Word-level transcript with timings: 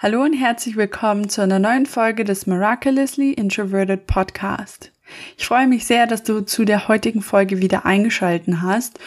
Hallo 0.00 0.22
und 0.22 0.32
herzlich 0.32 0.76
willkommen 0.76 1.28
zu 1.28 1.42
einer 1.42 1.58
neuen 1.58 1.84
Folge 1.84 2.22
des 2.22 2.46
Miraculously 2.46 3.32
Introverted 3.32 4.06
Podcast. 4.06 4.92
Ich 5.36 5.44
freue 5.44 5.66
mich 5.66 5.86
sehr, 5.86 6.06
dass 6.06 6.22
du 6.22 6.42
zu 6.42 6.64
der 6.64 6.86
heutigen 6.86 7.20
Folge 7.20 7.60
wieder 7.60 7.84
eingeschalten 7.84 8.62
hast 8.62 9.00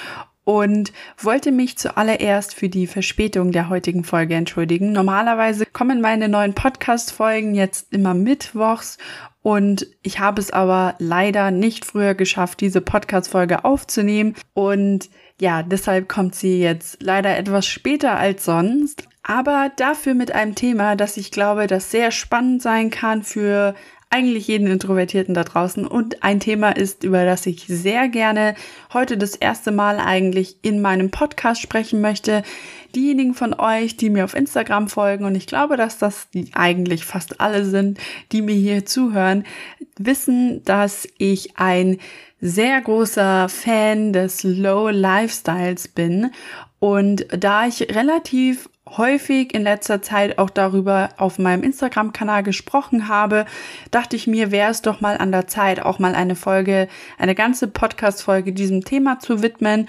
und 0.44 0.92
wollte 1.18 1.54
mich 1.54 1.78
zuallererst 1.78 2.54
für 2.56 2.68
die 2.68 2.88
Verspätung 2.88 3.54
der 3.54 3.70
heutigen 3.70 4.04
Folge 4.04 4.36
entschuldigen. 4.36 4.92
Normalerweise 4.92 5.66
kommen 5.66 6.02
meine 6.02 6.28
neuen 6.28 6.56
Podcast-Folgen 6.56 7.56
jetzt 7.56 7.94
immer 7.94 8.14
mittwochs 8.14 8.98
und 9.42 9.88
ich 10.04 10.20
habe 10.20 10.42
es 10.42 10.52
aber 10.52 10.96
leider 11.00 11.52
nicht 11.52 11.86
früher 11.86 12.16
geschafft, 12.16 12.60
diese 12.60 12.82
Podcast-Folge 12.82 13.64
aufzunehmen 13.64 14.36
und 14.54 15.10
ja, 15.40 15.64
deshalb 15.64 16.10
kommt 16.10 16.36
sie 16.36 16.60
jetzt 16.60 17.02
leider 17.02 17.38
etwas 17.38 17.66
später 17.66 18.18
als 18.18 18.44
sonst 18.44 19.08
aber 19.24 19.72
dafür 19.76 20.14
mit 20.14 20.32
einem 20.32 20.56
Thema, 20.56 20.96
das 20.96 21.18
ich 21.18 21.32
glaube, 21.32 21.68
das 21.68 21.92
sehr 21.92 22.12
spannend 22.12 22.62
sein 22.62 22.90
kann 22.90 23.24
für 23.24 23.76
eigentlich 24.12 24.48
jeden 24.48 24.68
Introvertierten 24.68 25.34
da 25.34 25.46
draußen 25.46 25.88
und 25.88 26.22
ein 26.22 26.42
Thema 26.42 26.72
ist, 26.76 27.06
über 27.06 27.24
das 27.24 27.46
ich 27.46 27.66
sehr 27.68 28.10
gerne 28.10 28.56
heute 28.94 29.18
das 29.18 29.36
erste 29.36 29.72
Mal 29.72 30.00
eigentlich 30.00 30.58
in 30.62 30.82
meinem 30.82 31.12
Podcast 31.12 31.62
sprechen 31.62 32.02
möchte. 32.02 32.44
Diejenigen 32.94 33.34
von 33.34 33.54
euch, 33.54 33.96
die 33.96 34.10
mir 34.10 34.26
auf 34.26 34.36
Instagram 34.36 34.90
folgen 34.90 35.24
und 35.24 35.36
ich 35.36 35.48
glaube, 35.48 35.78
dass 35.78 35.98
das 35.98 36.28
eigentlich 36.52 37.06
fast 37.06 37.40
alle 37.40 37.64
sind, 37.64 38.00
die 38.34 38.42
mir 38.42 38.56
hier 38.56 38.86
zuhören, 38.86 39.46
wissen, 39.98 40.62
dass 40.66 41.08
ich 41.18 41.58
ein 41.58 41.98
sehr 42.42 42.82
großer 42.82 43.48
Fan 43.48 44.14
des 44.14 44.44
Low 44.44 44.90
Lifestyles 44.90 45.88
bin. 45.88 46.32
Und 46.80 47.28
da 47.30 47.68
ich 47.68 47.96
relativ 47.96 48.68
häufig 48.90 49.54
in 49.54 49.62
letzter 49.62 50.02
Zeit 50.02 50.40
auch 50.40 50.50
darüber 50.50 51.10
auf 51.18 51.38
meinem 51.38 51.64
Instagram-Kanal 51.64 52.42
gesprochen 52.42 53.08
habe, 53.08 53.46
dachte 53.92 54.16
ich 54.16 54.26
mir, 54.26 54.52
wäre 54.52 54.72
es 54.72 54.82
doch 54.82 55.00
mal 55.00 55.18
an 55.18 55.32
der 55.32 55.48
Zeit, 55.48 55.82
auch 55.82 56.00
mal 56.00 56.16
eine 56.16 56.36
Folge, 56.36 56.88
eine 57.20 57.36
ganze 57.36 57.68
Podcast-Folge 57.68 58.52
diesem 58.54 58.84
Thema 58.84 59.20
zu 59.20 59.44
widmen, 59.44 59.88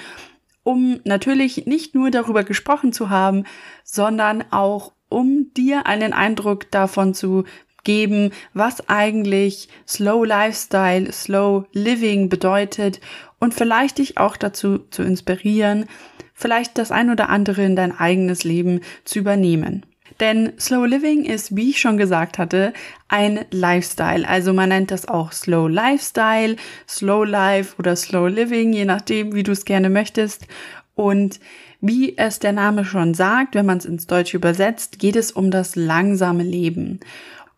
um 0.62 1.00
natürlich 1.04 1.66
nicht 1.66 1.94
nur 1.94 2.10
darüber 2.10 2.44
gesprochen 2.44 2.92
zu 2.92 3.10
haben, 3.10 3.44
sondern 3.82 4.44
auch 4.50 4.92
um 5.08 5.52
dir 5.54 5.86
einen 5.86 6.12
Eindruck 6.12 6.70
davon 6.70 7.14
zu 7.14 7.44
geben, 7.84 8.30
was 8.54 8.88
eigentlich 8.88 9.68
Slow 9.86 10.24
Lifestyle, 10.24 11.12
Slow 11.12 11.64
Living 11.72 12.28
bedeutet 12.28 13.00
und 13.38 13.54
vielleicht 13.54 13.98
dich 13.98 14.18
auch 14.18 14.36
dazu 14.36 14.78
zu 14.90 15.02
inspirieren, 15.02 15.86
vielleicht 16.34 16.78
das 16.78 16.90
ein 16.90 17.10
oder 17.10 17.28
andere 17.28 17.64
in 17.64 17.76
dein 17.76 17.96
eigenes 17.96 18.44
Leben 18.44 18.80
zu 19.04 19.18
übernehmen. 19.18 19.84
Denn 20.20 20.52
Slow 20.58 20.86
Living 20.86 21.24
ist, 21.24 21.56
wie 21.56 21.70
ich 21.70 21.80
schon 21.80 21.96
gesagt 21.96 22.38
hatte, 22.38 22.72
ein 23.08 23.44
Lifestyle. 23.50 24.28
Also 24.28 24.52
man 24.52 24.68
nennt 24.68 24.90
das 24.90 25.08
auch 25.08 25.32
Slow 25.32 25.68
Lifestyle, 25.68 26.56
Slow 26.88 27.24
Life 27.24 27.74
oder 27.78 27.96
Slow 27.96 28.28
Living, 28.28 28.72
je 28.72 28.84
nachdem, 28.84 29.34
wie 29.34 29.42
du 29.42 29.52
es 29.52 29.64
gerne 29.64 29.90
möchtest. 29.90 30.46
Und 30.94 31.40
wie 31.80 32.16
es 32.16 32.38
der 32.38 32.52
Name 32.52 32.84
schon 32.84 33.14
sagt, 33.14 33.56
wenn 33.56 33.66
man 33.66 33.78
es 33.78 33.84
ins 33.84 34.06
Deutsche 34.06 34.36
übersetzt, 34.36 35.00
geht 35.00 35.16
es 35.16 35.32
um 35.32 35.50
das 35.50 35.74
langsame 35.74 36.44
Leben. 36.44 37.00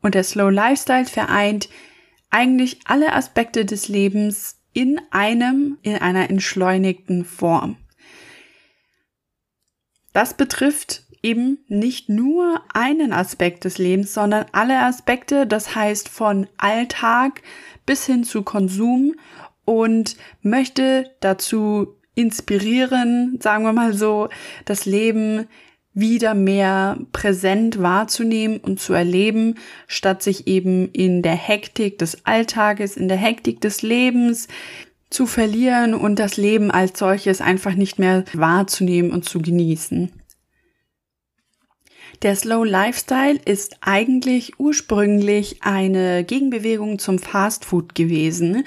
Und 0.05 0.15
der 0.15 0.23
Slow 0.23 0.51
Lifestyle 0.51 1.07
vereint 1.07 1.71
eigentlich 2.29 2.81
alle 2.85 3.15
Aspekte 3.15 3.65
des 3.65 3.89
Lebens 3.89 4.61
in 4.75 5.01
einem, 5.11 5.79
in 5.81 5.97
einer 5.97 6.29
entschleunigten 6.29 7.25
Form. 7.25 7.79
Das 10.13 10.35
betrifft 10.35 11.05
eben 11.23 11.65
nicht 11.69 12.11
nur 12.11 12.61
einen 12.75 13.15
Aspekt 13.15 13.65
des 13.65 13.79
Lebens, 13.79 14.13
sondern 14.13 14.45
alle 14.53 14.81
Aspekte, 14.81 15.47
das 15.47 15.75
heißt 15.75 16.11
von 16.11 16.49
Alltag 16.59 17.41
bis 17.87 18.05
hin 18.05 18.25
zu 18.25 18.43
Konsum 18.43 19.15
und 19.65 20.19
möchte 20.43 21.11
dazu 21.21 21.97
inspirieren, 22.15 23.39
sagen 23.41 23.65
wir 23.65 23.73
mal 23.73 23.95
so, 23.95 24.29
das 24.67 24.85
Leben 24.85 25.49
wieder 25.95 26.35
mehr 26.35 26.99
präsent 27.13 27.81
wahrzunehmen 27.81 28.59
und 28.59 28.81
zu 28.81 28.93
erleben, 28.93 29.55
statt 29.87 30.23
sich 30.23 30.47
eben 30.49 30.91
in 30.91 31.23
der 31.23 31.37
Hektik 31.37 31.99
des 31.99 32.27
Alltages, 32.27 32.97
in 32.97 33.09
der 33.09 33.17
Hektik 33.17 33.61
des 33.61 33.83
Lebens, 33.83 34.49
zu 35.09 35.27
verlieren 35.27 35.95
und 35.95 36.19
das 36.19 36.37
Leben 36.37 36.73
als 36.73 36.99
solches 36.99 37.41
einfach 37.41 37.75
nicht 37.75 38.01
mehr 38.01 38.25
wahrzunehmen 38.33 39.13
und 39.13 39.25
zu 39.25 39.41
genießen. 39.41 40.11
Der 42.23 42.35
Slow 42.35 42.65
Lifestyle 42.65 43.39
ist 43.45 43.77
eigentlich 43.81 44.59
ursprünglich 44.59 45.63
eine 45.63 46.25
Gegenbewegung 46.25 46.99
zum 46.99 47.19
Fast 47.19 47.65
Food 47.65 47.95
gewesen, 47.95 48.65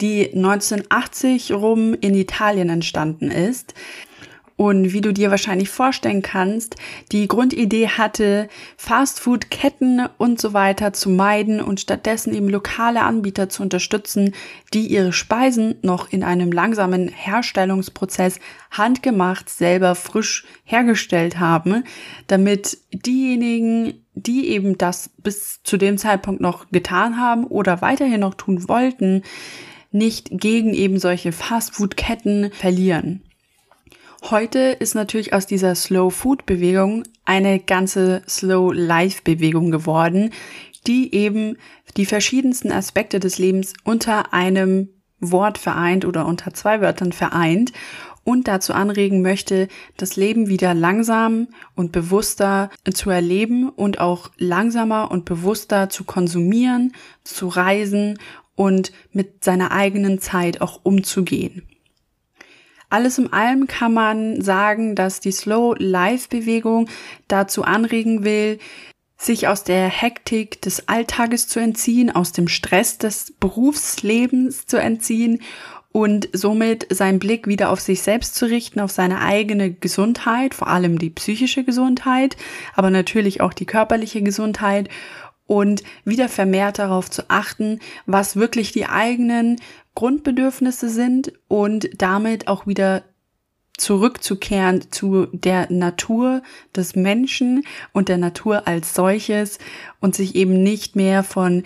die 0.00 0.32
1980 0.32 1.52
rum 1.52 1.94
in 2.00 2.14
Italien 2.14 2.68
entstanden 2.68 3.30
ist. 3.30 3.74
Und 4.60 4.92
wie 4.92 5.00
du 5.00 5.14
dir 5.14 5.30
wahrscheinlich 5.30 5.70
vorstellen 5.70 6.20
kannst, 6.20 6.76
die 7.12 7.28
Grundidee 7.28 7.88
hatte, 7.88 8.46
Fastfood-Ketten 8.76 10.06
und 10.18 10.38
so 10.38 10.52
weiter 10.52 10.92
zu 10.92 11.08
meiden 11.08 11.62
und 11.62 11.80
stattdessen 11.80 12.34
eben 12.34 12.50
lokale 12.50 13.00
Anbieter 13.00 13.48
zu 13.48 13.62
unterstützen, 13.62 14.34
die 14.74 14.86
ihre 14.86 15.14
Speisen 15.14 15.76
noch 15.80 16.12
in 16.12 16.22
einem 16.22 16.52
langsamen 16.52 17.08
Herstellungsprozess 17.08 18.38
handgemacht 18.70 19.48
selber 19.48 19.94
frisch 19.94 20.44
hergestellt 20.64 21.38
haben, 21.40 21.84
damit 22.26 22.76
diejenigen, 22.92 24.04
die 24.12 24.48
eben 24.48 24.76
das 24.76 25.08
bis 25.22 25.62
zu 25.62 25.78
dem 25.78 25.96
Zeitpunkt 25.96 26.42
noch 26.42 26.70
getan 26.70 27.18
haben 27.18 27.46
oder 27.46 27.80
weiterhin 27.80 28.20
noch 28.20 28.34
tun 28.34 28.68
wollten, 28.68 29.22
nicht 29.90 30.28
gegen 30.30 30.74
eben 30.74 30.98
solche 30.98 31.32
Fastfood-Ketten 31.32 32.52
verlieren. 32.52 33.22
Heute 34.22 34.58
ist 34.58 34.94
natürlich 34.94 35.32
aus 35.32 35.46
dieser 35.46 35.74
Slow 35.74 36.10
Food 36.10 36.44
Bewegung 36.44 37.04
eine 37.24 37.58
ganze 37.58 38.22
Slow 38.28 38.72
Life 38.72 39.22
Bewegung 39.24 39.70
geworden, 39.70 40.30
die 40.86 41.14
eben 41.14 41.56
die 41.96 42.06
verschiedensten 42.06 42.70
Aspekte 42.70 43.18
des 43.18 43.38
Lebens 43.38 43.72
unter 43.82 44.32
einem 44.34 44.90
Wort 45.20 45.58
vereint 45.58 46.04
oder 46.04 46.26
unter 46.26 46.52
zwei 46.52 46.80
Wörtern 46.80 47.12
vereint 47.12 47.72
und 48.22 48.46
dazu 48.46 48.74
anregen 48.74 49.22
möchte, 49.22 49.68
das 49.96 50.16
Leben 50.16 50.48
wieder 50.48 50.74
langsam 50.74 51.48
und 51.74 51.90
bewusster 51.90 52.70
zu 52.92 53.10
erleben 53.10 53.68
und 53.70 54.00
auch 54.00 54.30
langsamer 54.36 55.10
und 55.10 55.24
bewusster 55.24 55.88
zu 55.88 56.04
konsumieren, 56.04 56.92
zu 57.24 57.48
reisen 57.48 58.18
und 58.54 58.92
mit 59.12 59.42
seiner 59.44 59.72
eigenen 59.72 60.20
Zeit 60.20 60.60
auch 60.60 60.80
umzugehen. 60.82 61.62
Alles 62.90 63.18
in 63.18 63.32
allem 63.32 63.68
kann 63.68 63.94
man 63.94 64.42
sagen, 64.42 64.96
dass 64.96 65.20
die 65.20 65.32
Slow 65.32 65.76
Life 65.78 66.28
Bewegung 66.28 66.88
dazu 67.28 67.62
anregen 67.62 68.24
will, 68.24 68.58
sich 69.16 69.48
aus 69.48 69.64
der 69.64 69.88
Hektik 69.88 70.60
des 70.62 70.88
Alltages 70.88 71.46
zu 71.46 71.60
entziehen, 71.60 72.10
aus 72.10 72.32
dem 72.32 72.48
Stress 72.48 72.98
des 72.98 73.32
Berufslebens 73.38 74.66
zu 74.66 74.78
entziehen 74.78 75.40
und 75.92 76.28
somit 76.32 76.86
seinen 76.90 77.18
Blick 77.18 77.46
wieder 77.46 77.70
auf 77.70 77.80
sich 77.80 78.02
selbst 78.02 78.34
zu 78.34 78.46
richten, 78.46 78.80
auf 78.80 78.90
seine 78.90 79.20
eigene 79.20 79.72
Gesundheit, 79.72 80.54
vor 80.54 80.68
allem 80.68 80.98
die 80.98 81.10
psychische 81.10 81.64
Gesundheit, 81.64 82.36
aber 82.74 82.90
natürlich 82.90 83.40
auch 83.40 83.52
die 83.52 83.66
körperliche 83.66 84.22
Gesundheit 84.22 84.88
und 85.46 85.82
wieder 86.04 86.28
vermehrt 86.28 86.78
darauf 86.78 87.10
zu 87.10 87.28
achten, 87.28 87.80
was 88.06 88.36
wirklich 88.36 88.70
die 88.70 88.86
eigenen 88.86 89.56
Grundbedürfnisse 89.94 90.88
sind 90.88 91.32
und 91.48 91.90
damit 92.00 92.48
auch 92.48 92.66
wieder 92.66 93.04
zurückzukehren 93.76 94.90
zu 94.90 95.26
der 95.32 95.70
Natur 95.72 96.42
des 96.76 96.96
Menschen 96.96 97.64
und 97.92 98.08
der 98.08 98.18
Natur 98.18 98.68
als 98.68 98.94
solches 98.94 99.58
und 100.00 100.14
sich 100.14 100.34
eben 100.34 100.62
nicht 100.62 100.96
mehr 100.96 101.22
von 101.24 101.64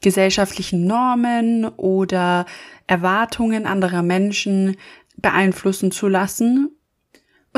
gesellschaftlichen 0.00 0.86
Normen 0.86 1.66
oder 1.66 2.46
Erwartungen 2.86 3.66
anderer 3.66 4.02
Menschen 4.02 4.76
beeinflussen 5.16 5.90
zu 5.90 6.08
lassen 6.08 6.70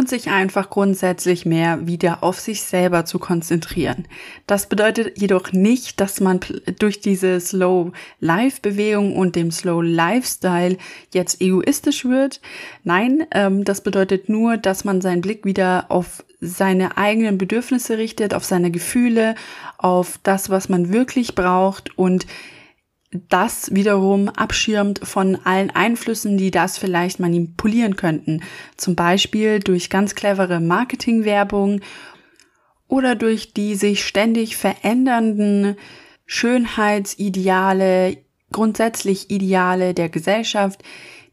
und 0.00 0.08
sich 0.08 0.30
einfach 0.30 0.70
grundsätzlich 0.70 1.44
mehr 1.44 1.86
wieder 1.86 2.24
auf 2.24 2.40
sich 2.40 2.62
selber 2.62 3.04
zu 3.04 3.18
konzentrieren. 3.18 4.06
Das 4.46 4.66
bedeutet 4.66 5.20
jedoch 5.20 5.52
nicht, 5.52 6.00
dass 6.00 6.20
man 6.20 6.40
durch 6.78 7.00
diese 7.02 7.38
Slow 7.38 7.92
Life 8.18 8.60
Bewegung 8.62 9.14
und 9.14 9.36
dem 9.36 9.50
Slow 9.50 9.82
Lifestyle 9.82 10.78
jetzt 11.12 11.42
egoistisch 11.42 12.06
wird. 12.06 12.40
Nein, 12.82 13.26
ähm, 13.32 13.64
das 13.64 13.82
bedeutet 13.82 14.30
nur, 14.30 14.56
dass 14.56 14.84
man 14.84 15.02
seinen 15.02 15.20
Blick 15.20 15.44
wieder 15.44 15.84
auf 15.90 16.24
seine 16.40 16.96
eigenen 16.96 17.36
Bedürfnisse 17.36 17.98
richtet, 17.98 18.32
auf 18.32 18.46
seine 18.46 18.70
Gefühle, 18.70 19.34
auf 19.76 20.18
das, 20.22 20.48
was 20.48 20.70
man 20.70 20.90
wirklich 20.94 21.34
braucht 21.34 21.98
und 21.98 22.26
das 23.12 23.74
wiederum 23.74 24.28
abschirmt 24.28 25.00
von 25.02 25.36
allen 25.44 25.70
Einflüssen, 25.70 26.36
die 26.36 26.50
das 26.52 26.78
vielleicht 26.78 27.18
manipulieren 27.18 27.96
könnten. 27.96 28.42
Zum 28.76 28.94
Beispiel 28.94 29.58
durch 29.58 29.90
ganz 29.90 30.14
clevere 30.14 30.60
Marketingwerbung 30.60 31.80
oder 32.86 33.16
durch 33.16 33.52
die 33.52 33.74
sich 33.74 34.06
ständig 34.06 34.56
verändernden 34.56 35.76
Schönheitsideale, 36.26 38.18
grundsätzlich 38.52 39.30
Ideale 39.30 39.94
der 39.94 40.08
Gesellschaft, 40.08 40.82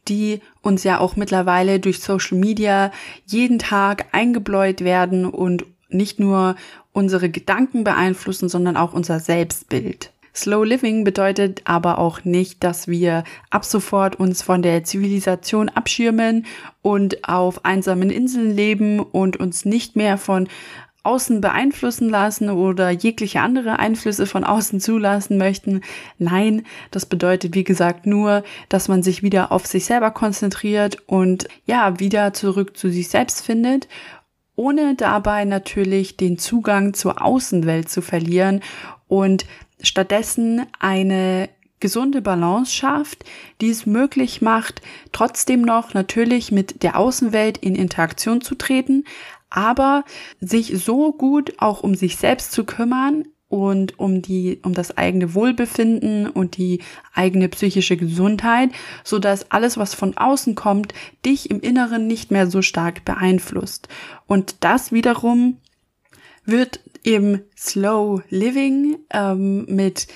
die 0.08 0.42
uns 0.62 0.84
ja 0.84 1.00
auch 1.00 1.16
mittlerweile 1.16 1.80
durch 1.80 2.00
Social 2.00 2.38
Media 2.38 2.92
jeden 3.26 3.60
Tag 3.60 4.08
eingebläut 4.14 4.82
werden 4.82 5.26
und 5.26 5.66
nicht 5.90 6.20
nur 6.20 6.56
unsere 6.92 7.30
Gedanken 7.30 7.84
beeinflussen, 7.84 8.50
sondern 8.50 8.78
auch 8.78 8.94
unser 8.94 9.20
Selbstbild. 9.20 10.12
Slow 10.38 10.64
Living 10.64 11.04
bedeutet 11.04 11.62
aber 11.66 11.98
auch 11.98 12.24
nicht, 12.24 12.64
dass 12.64 12.88
wir 12.88 13.24
ab 13.50 13.66
sofort 13.66 14.20
uns 14.20 14.44
von 14.44 14.62
der 14.62 14.84
Zivilisation 14.84 15.70
abschirmen 15.70 16.46
und 16.84 17.28
auf 17.28 17.66
einsamen 17.66 18.12
Inseln 18.12 18.56
leben 18.56 19.00
und 19.00 19.38
uns 19.38 19.66
nicht 19.66 19.96
mehr 19.96 20.20
von 20.20 20.48
außen 21.02 21.42
beeinflussen 21.42 22.10
lassen 22.10 22.52
oder 22.52 22.92
jegliche 22.92 23.40
andere 23.40 23.80
Einflüsse 23.80 24.28
von 24.28 24.44
außen 24.44 24.80
zulassen 24.80 25.38
möchten. 25.40 25.82
Nein, 26.20 26.66
das 26.92 27.08
bedeutet, 27.08 27.56
wie 27.56 27.64
gesagt, 27.64 28.06
nur, 28.06 28.44
dass 28.70 28.90
man 28.90 29.02
sich 29.02 29.24
wieder 29.24 29.52
auf 29.52 29.66
sich 29.66 29.86
selber 29.86 30.12
konzentriert 30.12 30.98
und 31.08 31.48
ja, 31.66 32.00
wieder 32.00 32.34
zurück 32.34 32.78
zu 32.78 32.92
sich 32.92 33.08
selbst 33.08 33.44
findet, 33.44 33.88
ohne 34.56 34.96
dabei 34.96 35.46
natürlich 35.46 36.18
den 36.18 36.38
Zugang 36.38 36.94
zur 36.94 37.24
Außenwelt 37.24 37.90
zu 37.90 38.02
verlieren 38.02 38.62
und 39.08 39.46
stattdessen 39.82 40.66
eine 40.80 41.50
gesunde 41.80 42.22
Balance 42.22 42.74
schafft, 42.74 43.24
die 43.62 43.70
es 43.70 43.86
möglich 43.86 44.42
macht, 44.42 44.82
trotzdem 45.12 45.62
noch 45.62 45.94
natürlich 45.94 46.52
mit 46.52 46.82
der 46.84 46.98
Außenwelt 46.98 47.58
in 47.60 47.76
Interaktion 47.76 48.42
zu 48.42 48.56
treten, 48.56 49.04
aber 49.50 50.04
sich 50.42 50.84
so 50.84 51.12
gut 51.12 51.54
auch 51.60 51.82
um 51.84 51.96
sich 51.96 52.18
selbst 52.18 52.52
zu 52.52 52.66
kümmern 52.66 53.26
und 53.50 53.98
um 53.98 54.22
die, 54.22 54.60
um 54.64 54.74
das 54.74 54.98
eigene 54.98 55.34
Wohlbefinden 55.34 56.28
und 56.28 56.58
die 56.58 56.82
eigene 57.14 57.48
psychische 57.48 57.96
Gesundheit, 57.96 58.72
so 59.04 59.20
dass 59.20 59.52
alles, 59.52 59.78
was 59.78 59.94
von 59.94 60.18
außen 60.18 60.56
kommt, 60.56 60.94
dich 61.26 61.50
im 61.50 61.62
Inneren 61.62 62.08
nicht 62.08 62.30
mehr 62.30 62.48
so 62.48 62.62
stark 62.62 63.06
beeinflusst. 63.06 63.88
Und 64.26 64.56
das 64.62 64.92
wiederum 64.92 65.58
wird 66.44 66.82
im 67.08 67.40
Slow 67.58 68.22
Living 68.30 68.98
ähm, 69.12 69.64
mit 69.74 70.08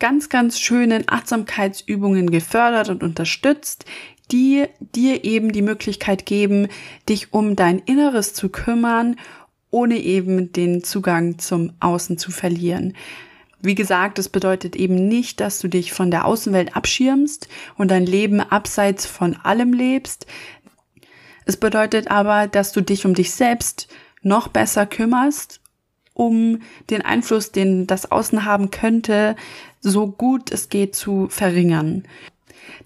ganz, 0.00 0.28
ganz 0.28 0.58
schönen 0.58 1.04
Achtsamkeitsübungen 1.06 2.28
gefördert 2.28 2.88
und 2.88 3.04
unterstützt, 3.04 3.84
die 4.32 4.64
dir 4.80 5.22
eben 5.22 5.52
die 5.52 5.62
Möglichkeit 5.62 6.26
geben, 6.26 6.66
dich 7.08 7.32
um 7.32 7.54
dein 7.54 7.78
Inneres 7.78 8.34
zu 8.34 8.48
kümmern, 8.48 9.14
ohne 9.70 9.96
eben 9.96 10.50
den 10.50 10.82
Zugang 10.82 11.38
zum 11.38 11.72
Außen 11.78 12.18
zu 12.18 12.32
verlieren. 12.32 12.96
Wie 13.60 13.76
gesagt, 13.76 14.18
es 14.18 14.28
bedeutet 14.28 14.74
eben 14.74 15.06
nicht, 15.06 15.38
dass 15.38 15.60
du 15.60 15.68
dich 15.68 15.92
von 15.92 16.10
der 16.10 16.24
Außenwelt 16.24 16.74
abschirmst 16.74 17.46
und 17.76 17.92
dein 17.92 18.06
Leben 18.06 18.40
abseits 18.40 19.06
von 19.06 19.36
allem 19.36 19.72
lebst. 19.72 20.26
Es 21.46 21.56
bedeutet 21.56 22.10
aber, 22.10 22.48
dass 22.48 22.72
du 22.72 22.80
dich 22.80 23.06
um 23.06 23.14
dich 23.14 23.30
selbst 23.30 23.86
noch 24.22 24.48
besser 24.48 24.84
kümmerst, 24.84 25.60
um 26.14 26.62
den 26.90 27.02
Einfluss, 27.02 27.52
den 27.52 27.86
das 27.86 28.10
Außen 28.10 28.44
haben 28.44 28.70
könnte, 28.70 29.36
so 29.80 30.06
gut 30.06 30.50
es 30.50 30.68
geht 30.68 30.94
zu 30.94 31.28
verringern. 31.28 32.04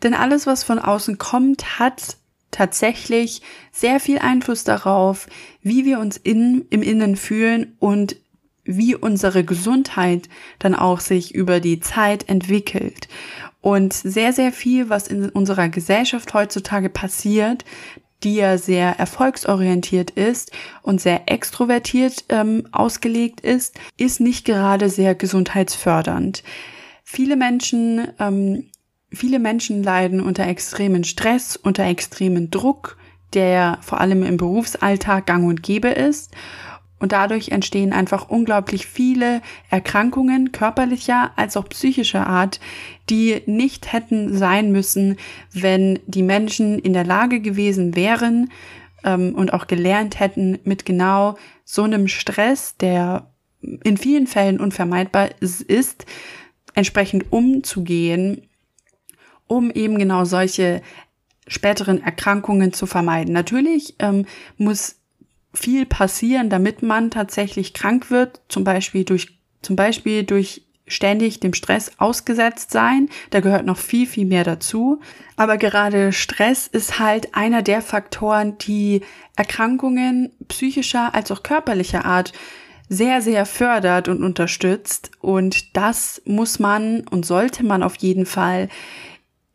Denn 0.02 0.14
alles, 0.14 0.46
was 0.46 0.64
von 0.64 0.78
außen 0.78 1.18
kommt, 1.18 1.78
hat 1.78 2.16
tatsächlich 2.50 3.42
sehr 3.70 4.00
viel 4.00 4.18
Einfluss 4.18 4.64
darauf, 4.64 5.28
wie 5.62 5.84
wir 5.84 6.00
uns 6.00 6.16
in, 6.16 6.66
im 6.70 6.82
Innen 6.82 7.16
fühlen 7.16 7.76
und 7.78 8.16
wie 8.64 8.94
unsere 8.94 9.44
Gesundheit 9.44 10.28
dann 10.58 10.74
auch 10.74 11.00
sich 11.00 11.34
über 11.34 11.60
die 11.60 11.80
Zeit 11.80 12.28
entwickelt. 12.28 13.08
Und 13.60 13.92
sehr, 13.92 14.32
sehr 14.32 14.52
viel, 14.52 14.88
was 14.88 15.08
in 15.08 15.28
unserer 15.30 15.68
Gesellschaft 15.68 16.32
heutzutage 16.34 16.88
passiert, 16.88 17.64
die 18.24 18.34
ja 18.34 18.58
sehr 18.58 18.98
erfolgsorientiert 18.98 20.10
ist 20.10 20.52
und 20.82 21.00
sehr 21.00 21.30
extrovertiert 21.30 22.24
ähm, 22.28 22.66
ausgelegt 22.72 23.40
ist, 23.40 23.78
ist 23.96 24.20
nicht 24.20 24.44
gerade 24.44 24.88
sehr 24.88 25.14
gesundheitsfördernd. 25.14 26.42
Viele 27.04 27.36
Menschen 27.36 28.08
ähm, 28.18 28.64
Viele 29.10 29.38
Menschen 29.38 29.82
leiden 29.82 30.20
unter 30.20 30.46
extremen 30.46 31.02
Stress, 31.02 31.56
unter 31.56 31.84
extremen 31.84 32.50
Druck, 32.50 32.98
der 33.32 33.78
vor 33.80 34.00
allem 34.00 34.22
im 34.22 34.36
Berufsalltag 34.36 35.26
gang 35.26 35.46
und 35.48 35.62
gäbe 35.62 35.88
ist. 35.88 36.32
Und 36.98 37.12
dadurch 37.12 37.50
entstehen 37.50 37.92
einfach 37.92 38.28
unglaublich 38.28 38.86
viele 38.86 39.40
Erkrankungen 39.70 40.52
körperlicher 40.52 41.32
als 41.36 41.56
auch 41.56 41.68
psychischer 41.68 42.26
Art, 42.26 42.60
die 43.08 43.42
nicht 43.46 43.92
hätten 43.92 44.36
sein 44.36 44.72
müssen, 44.72 45.16
wenn 45.52 46.00
die 46.06 46.22
Menschen 46.22 46.78
in 46.78 46.92
der 46.92 47.04
Lage 47.04 47.40
gewesen 47.40 47.94
wären 47.94 48.50
ähm, 49.04 49.34
und 49.34 49.52
auch 49.52 49.66
gelernt 49.66 50.18
hätten, 50.18 50.58
mit 50.64 50.84
genau 50.84 51.36
so 51.64 51.84
einem 51.84 52.08
Stress, 52.08 52.76
der 52.76 53.30
in 53.60 53.96
vielen 53.96 54.26
Fällen 54.26 54.60
unvermeidbar 54.60 55.30
ist, 55.40 56.06
entsprechend 56.74 57.32
umzugehen 57.32 58.42
um 59.48 59.70
eben 59.72 59.98
genau 59.98 60.24
solche 60.24 60.82
späteren 61.48 62.02
Erkrankungen 62.02 62.72
zu 62.72 62.86
vermeiden. 62.86 63.32
Natürlich 63.32 63.96
ähm, 63.98 64.26
muss 64.58 64.97
viel 65.58 65.86
passieren, 65.86 66.50
damit 66.50 66.82
man 66.82 67.10
tatsächlich 67.10 67.74
krank 67.74 68.10
wird, 68.10 68.40
zum 68.48 68.64
Beispiel 68.64 69.04
durch, 69.04 69.38
zum 69.62 69.76
Beispiel 69.76 70.24
durch 70.24 70.62
ständig 70.88 71.40
dem 71.40 71.52
Stress 71.52 71.92
ausgesetzt 71.98 72.70
sein. 72.70 73.08
Da 73.30 73.40
gehört 73.40 73.66
noch 73.66 73.76
viel, 73.76 74.06
viel 74.06 74.26
mehr 74.26 74.44
dazu. 74.44 75.00
Aber 75.36 75.56
gerade 75.58 76.12
Stress 76.12 76.66
ist 76.66 76.98
halt 76.98 77.34
einer 77.34 77.62
der 77.62 77.82
Faktoren, 77.82 78.58
die 78.58 79.02
Erkrankungen 79.36 80.32
psychischer 80.48 81.14
als 81.14 81.30
auch 81.30 81.42
körperlicher 81.42 82.04
Art 82.04 82.32
sehr, 82.88 83.20
sehr 83.20 83.44
fördert 83.44 84.08
und 84.08 84.22
unterstützt. 84.22 85.10
Und 85.20 85.76
das 85.76 86.22
muss 86.24 86.58
man 86.58 87.06
und 87.08 87.26
sollte 87.26 87.64
man 87.64 87.82
auf 87.82 87.96
jeden 87.96 88.26
Fall 88.26 88.68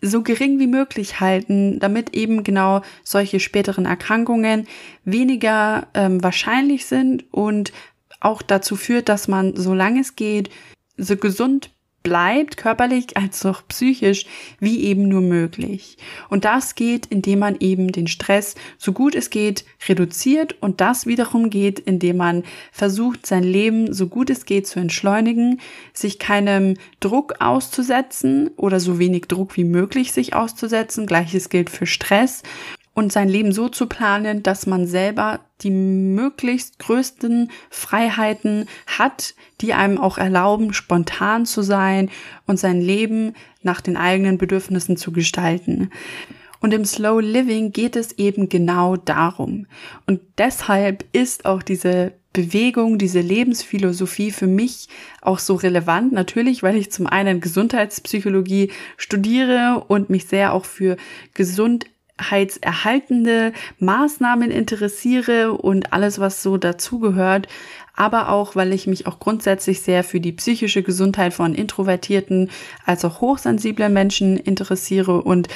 so 0.03 0.22
gering 0.22 0.60
wie 0.60 0.67
möglich 0.67 1.22
halten, 1.22 1.79
damit 1.79 2.13
eben 2.13 2.43
genau 2.43 2.81
solche 3.03 3.39
späteren 3.39 3.86
Erkrankungen 3.86 4.67
weniger 5.05 5.88
ähm, 5.93 6.22
wahrscheinlich 6.22 6.86
sind 6.86 7.25
und 7.31 7.72
auch 8.19 8.41
dazu 8.41 8.75
führt, 8.75 9.10
dass 9.10 9.27
man, 9.27 9.55
solange 9.55 10.01
es 10.01 10.15
geht, 10.15 10.50
so 10.98 11.15
gesund 11.15 11.72
bleibt, 12.03 12.57
körperlich 12.57 13.17
als 13.17 13.45
auch 13.45 13.62
psychisch, 13.67 14.25
wie 14.60 14.83
eben 14.83 15.07
nur 15.07 15.22
möglich. 15.22 15.98
Und 16.29 16.45
das 16.45 16.75
geht, 16.75 17.05
indem 17.07 17.39
man 17.39 17.55
eben 17.60 17.91
den 17.91 18.07
Stress 18.07 18.55
so 18.77 18.91
gut 18.91 19.15
es 19.15 19.29
geht 19.29 19.65
reduziert 19.88 20.55
und 20.62 20.81
das 20.81 21.07
wiederum 21.07 21.50
geht, 21.50 21.79
indem 21.79 22.17
man 22.17 22.43
versucht, 22.72 23.25
sein 23.25 23.43
Leben 23.43 23.93
so 23.93 24.07
gut 24.07 24.29
es 24.29 24.45
geht 24.45 24.67
zu 24.67 24.79
entschleunigen, 24.79 25.62
sich 25.93 26.19
keinem 26.19 26.75
Druck 27.00 27.36
auszusetzen 27.39 28.51
oder 28.57 28.79
so 28.79 29.00
wenig 29.00 29.25
Druck 29.25 29.55
wie 29.57 29.63
möglich 29.63 30.12
sich 30.12 30.36
auszusetzen. 30.36 31.07
Gleiches 31.07 31.50
gilt 31.50 31.69
für 31.69 31.86
Stress 31.86 32.43
und 32.93 33.12
sein 33.12 33.27
Leben 33.29 33.51
so 33.51 33.69
zu 33.69 33.88
planen, 33.88 34.43
dass 34.43 34.65
man 34.65 34.85
selber 34.85 35.39
die 35.62 35.71
möglichst 35.71 36.79
größten 36.79 37.50
Freiheiten 37.69 38.67
hat, 38.85 39.33
die 39.62 39.73
einem 39.73 39.97
auch 39.97 40.17
erlauben, 40.17 40.73
spontan 40.73 41.45
zu 41.45 41.62
sein 41.62 42.09
und 42.45 42.59
sein 42.59 42.81
Leben 42.81 43.33
nach 43.62 43.81
den 43.81 43.97
eigenen 43.97 44.38
Bedürfnissen 44.38 44.97
zu 44.97 45.12
gestalten. 45.12 45.89
Und 46.59 46.73
im 46.73 46.85
Slow 46.85 47.19
Living 47.19 47.73
geht 47.73 47.95
es 47.95 48.13
eben 48.13 48.47
genau 48.47 48.95
darum. 48.95 49.65
Und 50.05 50.21
deshalb 50.38 51.03
ist 51.12 51.45
auch 51.45 51.62
diese 51.62 52.13
Bewegung, 52.31 52.97
diese 52.97 53.19
Lebensphilosophie 53.19 54.31
für 54.31 54.47
mich 54.47 54.88
auch 55.21 55.39
so 55.39 55.55
relevant. 55.55 56.13
Natürlich, 56.13 56.63
weil 56.63 56.75
ich 56.77 56.91
zum 56.91 57.05
einen 57.05 57.41
Gesundheitspsychologie 57.41 58.71
studiere 58.97 59.83
und 59.88 60.09
mich 60.09 60.25
sehr 60.25 60.53
auch 60.53 60.65
für 60.65 60.97
gesund 61.33 61.85
gesundheitserhaltende 62.17 63.53
Maßnahmen 63.79 64.51
interessiere 64.51 65.53
und 65.53 65.93
alles, 65.93 66.20
was 66.20 66.43
so 66.43 66.58
dazugehört, 66.58 67.48
aber 67.96 68.29
auch, 68.29 68.55
weil 68.55 68.74
ich 68.74 68.88
mich 68.88 69.08
auch 69.08 69.20
grundsätzlich 69.20 69.82
sehr 69.82 70.03
für 70.03 70.20
die 70.20 70.32
psychische 70.32 70.84
Gesundheit 70.84 71.34
von 71.34 71.53
introvertierten 71.53 72.50
als 72.86 73.05
auch 73.05 73.22
hochsensiblen 73.22 73.93
Menschen 73.93 74.38
interessiere 74.38 75.22
und 75.22 75.48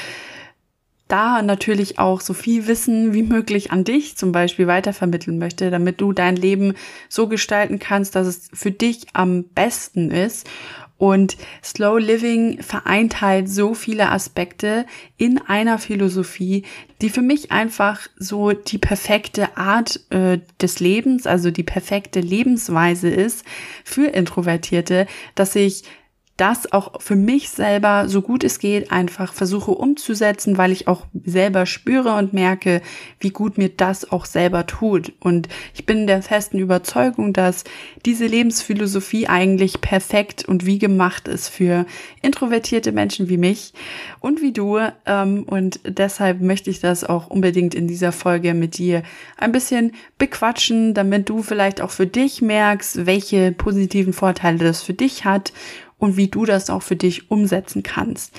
da 1.08 1.42
natürlich 1.42 2.00
auch 2.00 2.20
so 2.20 2.34
viel 2.34 2.68
Wissen 2.68 3.14
wie 3.14 3.24
möglich 3.24 3.72
an 3.72 3.86
dich 3.86 4.18
zum 4.18 4.34
Beispiel 4.34 4.68
weitervermitteln 4.68 5.38
möchte, 5.38 5.72
damit 5.72 6.02
du 6.02 6.12
dein 6.12 6.36
Leben 6.36 6.74
so 7.08 7.28
gestalten 7.28 7.80
kannst, 7.80 8.16
dass 8.16 8.28
es 8.28 8.50
für 8.54 8.72
dich 8.72 9.08
am 9.14 9.46
besten 9.46 10.12
ist 10.12 10.50
Und 10.98 11.38
Slow 11.64 12.00
Living 12.00 12.62
vereint 12.62 13.22
halt 13.22 13.50
so 13.50 13.74
viele 13.74 14.10
Aspekte 14.10 14.86
in 15.18 15.38
einer 15.38 15.78
Philosophie, 15.78 16.64
die 17.02 17.10
für 17.10 17.22
mich 17.22 17.52
einfach 17.52 18.08
so 18.18 18.52
die 18.52 18.80
perfekte 18.80 19.58
Art 19.58 20.00
äh, 20.10 20.40
des 20.60 20.80
Lebens, 20.80 21.28
also 21.28 21.52
die 21.52 21.64
perfekte 21.64 22.20
Lebensweise 22.20 23.10
ist 23.10 23.46
für 23.84 24.08
Introvertierte, 24.08 25.06
dass 25.36 25.56
ich 25.56 25.84
das 26.38 26.72
auch 26.72 27.02
für 27.02 27.16
mich 27.16 27.50
selber, 27.50 28.08
so 28.08 28.22
gut 28.22 28.44
es 28.44 28.60
geht, 28.60 28.92
einfach 28.92 29.34
versuche 29.34 29.72
umzusetzen, 29.72 30.58
weil 30.60 30.72
ich 30.72 30.88
auch 30.88 31.08
selber 31.26 31.66
spüre 31.66 32.14
und 32.14 32.32
merke, 32.32 32.82
wie 33.20 33.32
gut 33.32 33.58
mir 33.58 33.70
das 33.70 34.12
auch 34.12 34.26
selber 34.26 34.68
tut. 34.68 35.14
Und 35.20 35.50
ich 35.74 35.88
bin 35.88 36.06
der 36.06 36.22
festen 36.22 36.60
Überzeugung, 36.60 37.34
dass 37.34 37.64
diese 38.06 38.28
Lebensphilosophie 38.28 39.28
eigentlich 39.28 39.82
perfekt 39.82 40.46
und 40.48 40.66
wie 40.68 40.78
gemacht 40.78 41.28
ist 41.28 41.50
für 41.50 41.88
introvertierte 42.22 42.92
Menschen 42.92 43.30
wie 43.30 43.38
mich 43.38 43.74
und 44.20 44.42
wie 44.42 44.54
du. 44.54 44.78
Ähm, 45.08 45.44
und 45.44 45.80
deshalb 45.86 46.40
möchte 46.42 46.70
ich 46.70 46.80
das 46.80 47.04
auch 47.04 47.28
unbedingt 47.28 47.74
in 47.74 47.88
dieser 47.88 48.12
Folge 48.12 48.54
mit 48.54 48.78
dir 48.78 49.02
ein 49.38 49.52
bisschen 49.52 49.94
bequatschen, 50.20 50.94
damit 50.94 51.30
du 51.30 51.42
vielleicht 51.42 51.82
auch 51.82 51.92
für 51.92 52.06
dich 52.08 52.44
merkst, 52.44 53.08
welche 53.08 53.52
positiven 53.54 54.14
Vorteile 54.14 54.60
das 54.60 54.84
für 54.84 54.94
dich 54.94 55.26
hat 55.26 55.52
und 55.98 56.18
wie 56.18 56.28
du 56.28 56.46
das 56.46 56.70
auch 56.70 56.84
für 56.84 56.96
dich 56.96 57.32
umsetzen 57.32 57.84
kannst. 57.84 58.34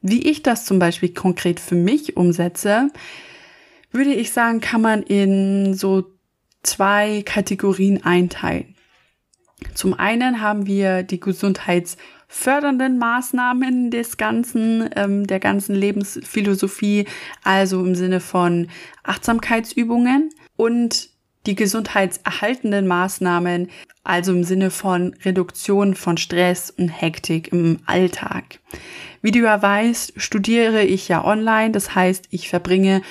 Wie 0.00 0.28
ich 0.28 0.42
das 0.42 0.64
zum 0.64 0.78
Beispiel 0.78 1.14
konkret 1.14 1.60
für 1.60 1.74
mich 1.74 2.16
umsetze, 2.16 2.88
würde 3.92 4.14
ich 4.14 4.32
sagen, 4.32 4.60
kann 4.60 4.80
man 4.80 5.02
in 5.02 5.74
so 5.74 6.04
zwei 6.62 7.22
Kategorien 7.24 8.04
einteilen. 8.04 8.74
Zum 9.74 9.94
einen 9.94 10.40
haben 10.40 10.66
wir 10.66 11.02
die 11.02 11.20
gesundheitsfördernden 11.20 12.98
Maßnahmen 12.98 13.90
des 13.90 14.16
ganzen, 14.16 14.88
ähm, 14.96 15.26
der 15.26 15.38
ganzen 15.38 15.74
Lebensphilosophie, 15.74 17.06
also 17.44 17.84
im 17.84 17.94
Sinne 17.94 18.20
von 18.20 18.68
Achtsamkeitsübungen 19.04 20.30
und 20.56 21.11
die 21.46 21.54
gesundheitserhaltenden 21.54 22.86
Maßnahmen, 22.86 23.70
also 24.04 24.32
im 24.32 24.44
Sinne 24.44 24.70
von 24.70 25.14
Reduktion 25.24 25.94
von 25.94 26.16
Stress 26.16 26.70
und 26.70 26.88
Hektik 26.88 27.52
im 27.52 27.80
Alltag. 27.86 28.58
Wie 29.22 29.30
du 29.30 29.40
ja 29.40 29.62
weißt, 29.62 30.14
studiere 30.16 30.82
ich 30.82 31.08
ja 31.08 31.24
online, 31.24 31.70
das 31.70 31.94
heißt, 31.94 32.26
ich 32.30 32.48
verbringe 32.48 33.02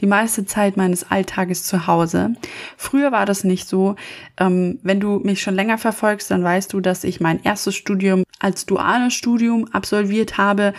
die 0.00 0.06
meiste 0.06 0.44
Zeit 0.44 0.76
meines 0.76 1.10
Alltages 1.10 1.64
zu 1.64 1.86
Hause. 1.86 2.34
Früher 2.76 3.12
war 3.12 3.26
das 3.26 3.44
nicht 3.44 3.68
so. 3.68 3.96
Ähm, 4.38 4.78
wenn 4.82 5.00
du 5.00 5.18
mich 5.20 5.40
schon 5.40 5.54
länger 5.54 5.78
verfolgst, 5.78 6.30
dann 6.30 6.44
weißt 6.44 6.72
du, 6.72 6.80
dass 6.80 7.04
ich 7.04 7.20
mein 7.20 7.42
erstes 7.42 7.74
Studium 7.74 8.24
als 8.38 8.66
duales 8.66 9.14
Studium 9.14 9.68
absolviert 9.72 10.38
habe. 10.38 10.74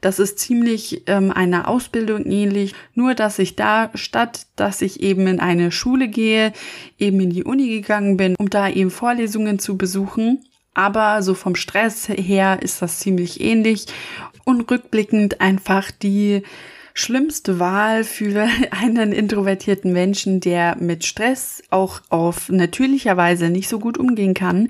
Das 0.00 0.18
ist 0.18 0.38
ziemlich 0.38 1.02
ähm, 1.06 1.32
einer 1.32 1.68
Ausbildung 1.68 2.26
ähnlich, 2.26 2.74
nur 2.94 3.14
dass 3.14 3.38
ich 3.38 3.56
da 3.56 3.90
statt, 3.94 4.46
dass 4.56 4.82
ich 4.82 5.00
eben 5.00 5.26
in 5.26 5.40
eine 5.40 5.72
Schule 5.72 6.08
gehe, 6.08 6.52
eben 6.98 7.20
in 7.20 7.30
die 7.30 7.44
Uni 7.44 7.68
gegangen 7.68 8.16
bin, 8.16 8.36
um 8.36 8.50
da 8.50 8.68
eben 8.68 8.90
Vorlesungen 8.90 9.58
zu 9.58 9.76
besuchen. 9.76 10.44
Aber 10.74 11.22
so 11.22 11.32
vom 11.32 11.54
Stress 11.54 12.08
her 12.08 12.58
ist 12.60 12.82
das 12.82 12.98
ziemlich 12.98 13.40
ähnlich 13.40 13.86
und 14.44 14.70
rückblickend 14.70 15.40
einfach 15.40 15.90
die 15.90 16.42
schlimmste 16.96 17.58
Wahl 17.58 18.04
für 18.04 18.48
einen 18.70 19.12
introvertierten 19.12 19.92
Menschen, 19.92 20.40
der 20.40 20.76
mit 20.76 21.04
Stress 21.04 21.62
auch 21.70 22.00
auf 22.08 22.48
natürlicher 22.48 23.16
Weise 23.16 23.50
nicht 23.50 23.68
so 23.68 23.78
gut 23.78 23.98
umgehen 23.98 24.34
kann. 24.34 24.68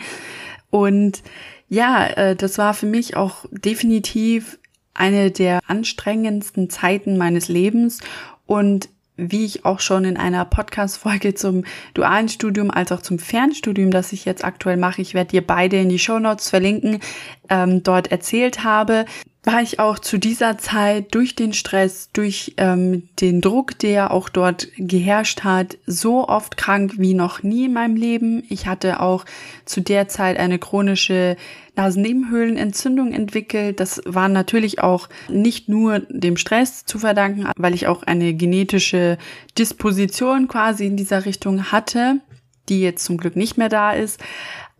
Und 0.70 1.22
ja, 1.68 2.06
äh, 2.06 2.36
das 2.36 2.58
war 2.58 2.74
für 2.74 2.86
mich 2.86 3.16
auch 3.16 3.46
definitiv 3.50 4.58
eine 4.92 5.30
der 5.30 5.60
anstrengendsten 5.66 6.68
Zeiten 6.68 7.16
meines 7.16 7.48
Lebens 7.48 8.00
und 8.44 8.88
wie 9.16 9.44
ich 9.44 9.64
auch 9.64 9.80
schon 9.80 10.04
in 10.04 10.16
einer 10.16 10.44
Podcast-Folge 10.44 11.34
zum 11.34 11.64
dualen 11.94 12.28
Studium 12.28 12.70
als 12.70 12.92
auch 12.92 13.00
zum 13.00 13.18
Fernstudium, 13.18 13.90
das 13.90 14.12
ich 14.12 14.24
jetzt 14.24 14.44
aktuell 14.44 14.76
mache, 14.76 15.00
ich 15.00 15.14
werde 15.14 15.30
dir 15.30 15.46
beide 15.46 15.78
in 15.78 15.88
die 15.88 15.98
Show 15.98 16.18
Notes 16.18 16.50
verlinken, 16.50 17.00
ähm, 17.48 17.82
dort 17.82 18.10
erzählt 18.12 18.62
habe, 18.62 19.06
war 19.46 19.62
ich 19.62 19.78
auch 19.78 20.00
zu 20.00 20.18
dieser 20.18 20.58
Zeit 20.58 21.14
durch 21.14 21.36
den 21.36 21.52
Stress, 21.52 22.10
durch 22.12 22.54
ähm, 22.56 23.08
den 23.20 23.40
Druck, 23.40 23.78
der 23.78 24.10
auch 24.10 24.28
dort 24.28 24.68
geherrscht 24.76 25.44
hat, 25.44 25.78
so 25.86 26.28
oft 26.28 26.56
krank 26.56 26.94
wie 26.98 27.14
noch 27.14 27.44
nie 27.44 27.66
in 27.66 27.72
meinem 27.72 27.94
Leben. 27.94 28.42
Ich 28.48 28.66
hatte 28.66 28.98
auch 28.98 29.24
zu 29.64 29.80
der 29.80 30.08
Zeit 30.08 30.36
eine 30.36 30.58
chronische 30.58 31.36
Nasennebenhöhlenentzündung 31.76 33.12
entwickelt. 33.12 33.78
Das 33.78 34.02
war 34.04 34.28
natürlich 34.28 34.80
auch 34.80 35.08
nicht 35.28 35.68
nur 35.68 36.00
dem 36.08 36.36
Stress 36.36 36.84
zu 36.84 36.98
verdanken, 36.98 37.46
weil 37.56 37.74
ich 37.74 37.86
auch 37.86 38.02
eine 38.02 38.34
genetische 38.34 39.16
Disposition 39.56 40.48
quasi 40.48 40.86
in 40.86 40.96
dieser 40.96 41.24
Richtung 41.24 41.70
hatte, 41.70 42.20
die 42.68 42.80
jetzt 42.80 43.04
zum 43.04 43.16
Glück 43.16 43.36
nicht 43.36 43.58
mehr 43.58 43.68
da 43.68 43.92
ist. 43.92 44.20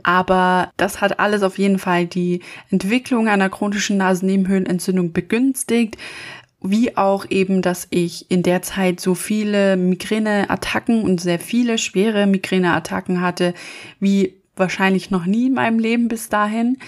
Aber 0.07 0.71
das 0.77 1.01
hat 1.01 1.19
alles 1.19 1.43
auf 1.43 1.59
jeden 1.59 1.81
Fall 1.81 2.07
die 2.07 2.41
Entwicklung 2.71 3.27
einer 3.27 3.51
chronischen 3.51 3.97
Nasennebenhöhlenentzündung 3.97 5.13
begünstigt 5.13 5.97
wie 6.63 6.97
auch 6.97 7.27
eben, 7.29 7.61
dass 7.63 7.87
ich 7.91 8.31
in 8.31 8.43
der 8.43 8.63
Zeit 8.63 8.99
so 8.99 9.15
viele 9.15 9.77
Migräneattacken 9.77 11.03
und 11.03 11.21
sehr 11.21 11.39
viele 11.39 11.79
schwere 11.79 12.27
Migräneattacken 12.27 13.21
hatte, 13.21 13.55
wie 14.01 14.35
wahrscheinlich 14.57 15.11
noch 15.11 15.27
nie 15.27 15.47
in 15.47 15.55
meinem 15.55 15.79
Leben 15.79 16.09
bis 16.09 16.29
dahin. 16.29 16.79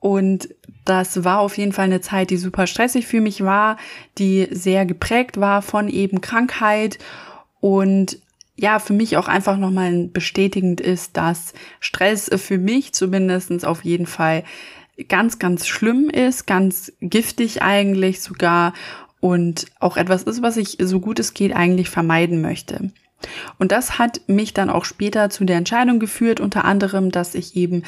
Und 0.00 0.48
das 0.84 1.24
war 1.24 1.40
auf 1.40 1.58
jeden 1.58 1.72
Fall 1.72 1.84
eine 1.84 2.00
Zeit, 2.00 2.30
die 2.30 2.36
super 2.36 2.66
stressig 2.66 3.06
für 3.06 3.20
mich 3.20 3.44
war, 3.44 3.76
die 4.18 4.48
sehr 4.50 4.86
geprägt 4.86 5.38
war 5.38 5.62
von 5.62 5.88
eben 5.88 6.20
Krankheit 6.20 6.98
und 7.60 8.18
ja, 8.56 8.78
für 8.78 8.92
mich 8.92 9.16
auch 9.16 9.28
einfach 9.28 9.56
nochmal 9.56 10.08
bestätigend 10.12 10.80
ist, 10.80 11.16
dass 11.16 11.54
Stress 11.80 12.30
für 12.36 12.58
mich 12.58 12.92
zumindestens 12.92 13.64
auf 13.64 13.84
jeden 13.84 14.06
Fall 14.06 14.44
ganz, 15.08 15.38
ganz 15.38 15.66
schlimm 15.66 16.10
ist, 16.10 16.46
ganz 16.46 16.92
giftig 17.00 17.62
eigentlich 17.62 18.20
sogar 18.20 18.74
und 19.20 19.66
auch 19.80 19.96
etwas 19.96 20.24
ist, 20.24 20.42
was 20.42 20.56
ich 20.56 20.78
so 20.80 21.00
gut 21.00 21.18
es 21.18 21.32
geht 21.32 21.54
eigentlich 21.54 21.88
vermeiden 21.88 22.42
möchte. 22.42 22.90
Und 23.58 23.72
das 23.72 23.98
hat 23.98 24.20
mich 24.26 24.52
dann 24.52 24.68
auch 24.68 24.84
später 24.84 25.30
zu 25.30 25.44
der 25.44 25.56
Entscheidung 25.56 26.00
geführt, 26.00 26.40
unter 26.40 26.64
anderem, 26.64 27.10
dass 27.10 27.34
ich 27.34 27.56
eben 27.56 27.84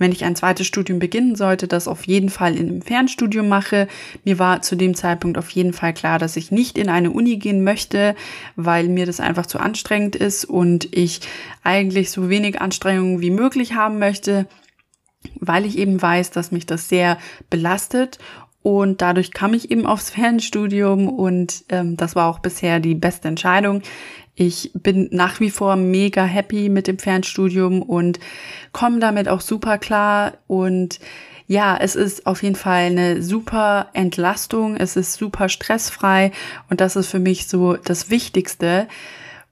wenn 0.00 0.10
ich 0.12 0.24
ein 0.24 0.34
zweites 0.34 0.66
Studium 0.66 0.98
beginnen 0.98 1.36
sollte, 1.36 1.68
das 1.68 1.86
auf 1.86 2.06
jeden 2.06 2.30
Fall 2.30 2.56
in 2.56 2.68
einem 2.68 2.82
Fernstudium 2.82 3.48
mache. 3.48 3.86
Mir 4.24 4.38
war 4.40 4.62
zu 4.62 4.74
dem 4.74 4.94
Zeitpunkt 4.94 5.38
auf 5.38 5.50
jeden 5.50 5.74
Fall 5.74 5.92
klar, 5.92 6.18
dass 6.18 6.36
ich 6.36 6.50
nicht 6.50 6.78
in 6.78 6.88
eine 6.88 7.10
Uni 7.10 7.36
gehen 7.36 7.62
möchte, 7.62 8.16
weil 8.56 8.88
mir 8.88 9.06
das 9.06 9.20
einfach 9.20 9.46
zu 9.46 9.60
anstrengend 9.60 10.16
ist 10.16 10.46
und 10.46 10.88
ich 10.96 11.20
eigentlich 11.62 12.10
so 12.10 12.30
wenig 12.30 12.60
Anstrengungen 12.60 13.20
wie 13.20 13.30
möglich 13.30 13.74
haben 13.74 13.98
möchte, 13.98 14.46
weil 15.38 15.66
ich 15.66 15.76
eben 15.76 16.00
weiß, 16.00 16.30
dass 16.30 16.50
mich 16.50 16.64
das 16.64 16.88
sehr 16.88 17.18
belastet 17.50 18.18
und 18.62 19.00
dadurch 19.00 19.32
kam 19.32 19.54
ich 19.54 19.70
eben 19.70 19.86
aufs 19.86 20.10
Fernstudium 20.10 21.08
und 21.08 21.64
ähm, 21.70 21.96
das 21.96 22.14
war 22.14 22.28
auch 22.28 22.40
bisher 22.40 22.80
die 22.80 22.94
beste 22.94 23.28
Entscheidung. 23.28 23.82
Ich 24.42 24.70
bin 24.72 25.10
nach 25.12 25.38
wie 25.40 25.50
vor 25.50 25.76
mega 25.76 26.24
happy 26.24 26.70
mit 26.70 26.86
dem 26.86 26.98
Fernstudium 26.98 27.82
und 27.82 28.18
komme 28.72 28.98
damit 28.98 29.28
auch 29.28 29.42
super 29.42 29.76
klar. 29.76 30.32
Und 30.46 30.98
ja, 31.46 31.76
es 31.76 31.94
ist 31.94 32.24
auf 32.24 32.42
jeden 32.42 32.54
Fall 32.54 32.84
eine 32.84 33.22
super 33.22 33.88
Entlastung. 33.92 34.76
Es 34.78 34.96
ist 34.96 35.12
super 35.12 35.50
stressfrei 35.50 36.32
und 36.70 36.80
das 36.80 36.96
ist 36.96 37.08
für 37.08 37.18
mich 37.18 37.48
so 37.48 37.74
das 37.74 38.08
Wichtigste. 38.08 38.88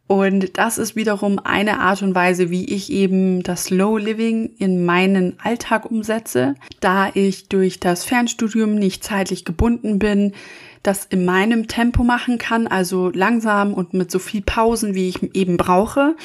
Und 0.07 0.57
das 0.57 0.79
ist 0.79 0.97
wiederum 0.97 1.39
eine 1.39 1.81
Art 1.81 2.01
und 2.01 2.15
Weise, 2.15 2.49
wie 2.49 2.65
ich 2.65 2.91
eben 2.91 3.43
das 3.43 3.65
Slow 3.65 3.99
Living 3.99 4.53
in 4.57 4.87
meinen 4.87 5.37
Alltag 5.39 5.85
umsetze, 5.85 6.55
da 6.81 7.11
ich 7.13 7.51
durch 7.51 7.79
das 7.79 8.07
Fernstudium 8.07 8.75
nicht 8.75 9.05
zeitlich 9.05 9.45
gebunden 9.45 9.99
bin, 9.99 10.33
das 10.83 11.05
in 11.05 11.25
meinem 11.25 11.69
Tempo 11.69 12.05
machen 12.05 12.39
kann, 12.39 12.67
also 12.67 13.11
langsam 13.11 13.75
und 13.75 13.95
mit 13.95 14.11
so 14.11 14.19
viel 14.19 14.43
Pausen, 14.43 14.95
wie 14.95 15.09
ich 15.09 15.23
eben 15.35 15.57
brauche 15.57 16.17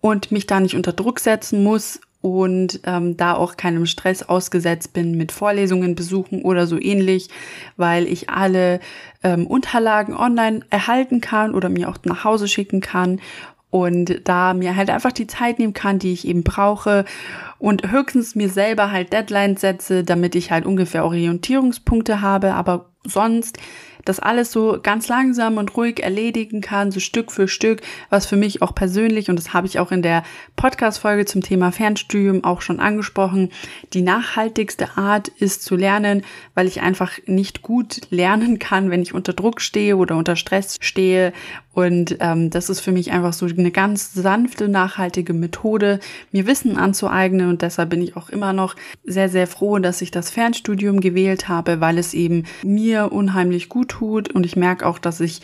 und 0.00 0.32
mich 0.32 0.46
da 0.46 0.60
nicht 0.60 0.76
unter 0.76 0.92
Druck 0.92 1.20
setzen 1.20 1.62
muss 1.62 2.00
und 2.22 2.80
ähm, 2.84 3.16
da 3.16 3.34
auch 3.34 3.56
keinem 3.56 3.86
Stress 3.86 4.22
ausgesetzt 4.22 4.92
bin 4.92 5.16
mit 5.16 5.30
Vorlesungen 5.30 5.94
besuchen 5.94 6.42
oder 6.42 6.66
so 6.66 6.80
ähnlich, 6.80 7.28
weil 7.76 8.06
ich 8.06 8.30
alle 8.30 8.80
ähm, 9.22 9.46
Unterlagen 9.46 10.16
online 10.16 10.60
erhalten 10.70 11.20
kann 11.20 11.54
oder 11.54 11.68
mir 11.68 11.88
auch 11.88 11.98
nach 12.04 12.24
Hause 12.24 12.48
schicken 12.48 12.80
kann 12.80 13.20
und 13.70 14.22
da 14.24 14.54
mir 14.54 14.74
halt 14.74 14.90
einfach 14.90 15.12
die 15.12 15.26
Zeit 15.26 15.58
nehmen 15.58 15.74
kann, 15.74 15.98
die 15.98 16.12
ich 16.12 16.26
eben 16.26 16.42
brauche 16.42 17.04
und 17.58 17.90
höchstens 17.90 18.34
mir 18.34 18.48
selber 18.48 18.90
halt 18.90 19.12
Deadlines 19.12 19.60
setze, 19.60 20.02
damit 20.02 20.34
ich 20.34 20.50
halt 20.50 20.66
ungefähr 20.66 21.04
Orientierungspunkte 21.04 22.22
habe, 22.22 22.54
aber 22.54 22.86
sonst 23.04 23.58
das 24.06 24.20
alles 24.20 24.50
so 24.50 24.78
ganz 24.82 25.08
langsam 25.08 25.58
und 25.58 25.76
ruhig 25.76 26.02
erledigen 26.02 26.62
kann, 26.62 26.90
so 26.90 27.00
Stück 27.00 27.30
für 27.30 27.48
Stück, 27.48 27.82
was 28.08 28.24
für 28.24 28.36
mich 28.36 28.62
auch 28.62 28.74
persönlich, 28.74 29.28
und 29.28 29.36
das 29.36 29.52
habe 29.52 29.66
ich 29.66 29.78
auch 29.78 29.92
in 29.92 30.00
der 30.00 30.22
Podcast-Folge 30.56 31.26
zum 31.26 31.42
Thema 31.42 31.72
Fernstudium 31.72 32.42
auch 32.44 32.62
schon 32.62 32.80
angesprochen, 32.80 33.50
die 33.92 34.02
nachhaltigste 34.02 34.96
Art 34.96 35.28
ist 35.28 35.62
zu 35.62 35.76
lernen, 35.76 36.22
weil 36.54 36.66
ich 36.66 36.80
einfach 36.80 37.18
nicht 37.26 37.62
gut 37.62 38.00
lernen 38.10 38.58
kann, 38.58 38.90
wenn 38.90 39.02
ich 39.02 39.12
unter 39.12 39.34
Druck 39.34 39.60
stehe 39.60 39.96
oder 39.96 40.16
unter 40.16 40.36
Stress 40.36 40.78
stehe. 40.80 41.32
Und 41.76 42.16
ähm, 42.20 42.48
das 42.48 42.70
ist 42.70 42.80
für 42.80 42.90
mich 42.90 43.12
einfach 43.12 43.34
so 43.34 43.44
eine 43.44 43.70
ganz 43.70 44.14
sanfte, 44.14 44.66
nachhaltige 44.66 45.34
Methode, 45.34 46.00
mir 46.32 46.46
Wissen 46.46 46.78
anzueignen. 46.78 47.50
Und 47.50 47.60
deshalb 47.60 47.90
bin 47.90 48.00
ich 48.00 48.16
auch 48.16 48.30
immer 48.30 48.54
noch 48.54 48.76
sehr, 49.04 49.28
sehr 49.28 49.46
froh, 49.46 49.78
dass 49.78 50.00
ich 50.00 50.10
das 50.10 50.30
Fernstudium 50.30 51.00
gewählt 51.00 51.50
habe, 51.50 51.78
weil 51.82 51.98
es 51.98 52.14
eben 52.14 52.44
mir 52.62 53.12
unheimlich 53.12 53.68
gut 53.68 53.90
tut. 53.90 54.34
Und 54.34 54.46
ich 54.46 54.56
merke 54.56 54.86
auch, 54.86 54.98
dass 54.98 55.20
ich 55.20 55.42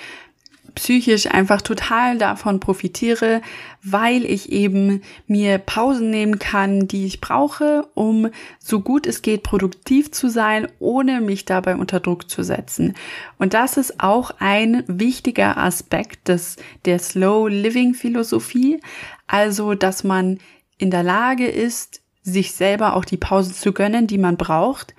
psychisch 0.74 1.26
einfach 1.26 1.62
total 1.62 2.18
davon 2.18 2.60
profitiere, 2.60 3.42
weil 3.82 4.24
ich 4.24 4.52
eben 4.52 5.02
mir 5.26 5.58
Pausen 5.58 6.10
nehmen 6.10 6.38
kann, 6.38 6.88
die 6.88 7.06
ich 7.06 7.20
brauche, 7.20 7.88
um 7.94 8.28
so 8.58 8.80
gut 8.80 9.06
es 9.06 9.22
geht 9.22 9.42
produktiv 9.42 10.12
zu 10.12 10.28
sein, 10.28 10.68
ohne 10.78 11.20
mich 11.20 11.44
dabei 11.44 11.76
unter 11.76 12.00
Druck 12.00 12.30
zu 12.30 12.42
setzen. 12.42 12.94
Und 13.38 13.54
das 13.54 13.76
ist 13.76 14.00
auch 14.00 14.32
ein 14.38 14.84
wichtiger 14.86 15.56
Aspekt 15.58 16.28
des, 16.28 16.56
der 16.84 16.98
Slow 16.98 17.48
Living 17.48 17.94
Philosophie. 17.94 18.80
Also, 19.26 19.74
dass 19.74 20.04
man 20.04 20.38
in 20.78 20.90
der 20.90 21.02
Lage 21.02 21.46
ist, 21.46 22.00
sich 22.22 22.52
selber 22.52 22.94
auch 22.96 23.04
die 23.04 23.16
Pausen 23.16 23.52
zu 23.52 23.72
gönnen, 23.72 24.06
die 24.06 24.18
man 24.18 24.36
braucht 24.36 24.94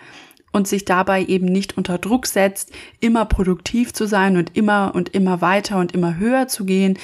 und 0.53 0.67
sich 0.67 0.85
dabei 0.85 1.25
eben 1.25 1.47
nicht 1.47 1.77
unter 1.77 1.97
Druck 1.97 2.27
setzt, 2.27 2.71
immer 3.01 3.25
produktiv 3.25 3.91
zu 3.91 4.07
sein 4.07 4.37
und 4.37 4.55
immer 4.55 4.93
und 4.95 5.09
immer 5.09 5.41
weiter 5.41 5.77
und 5.77 5.91
immer 5.91 6.17
höher 6.17 6.47
zu 6.47 6.63
gehen, 6.63 6.97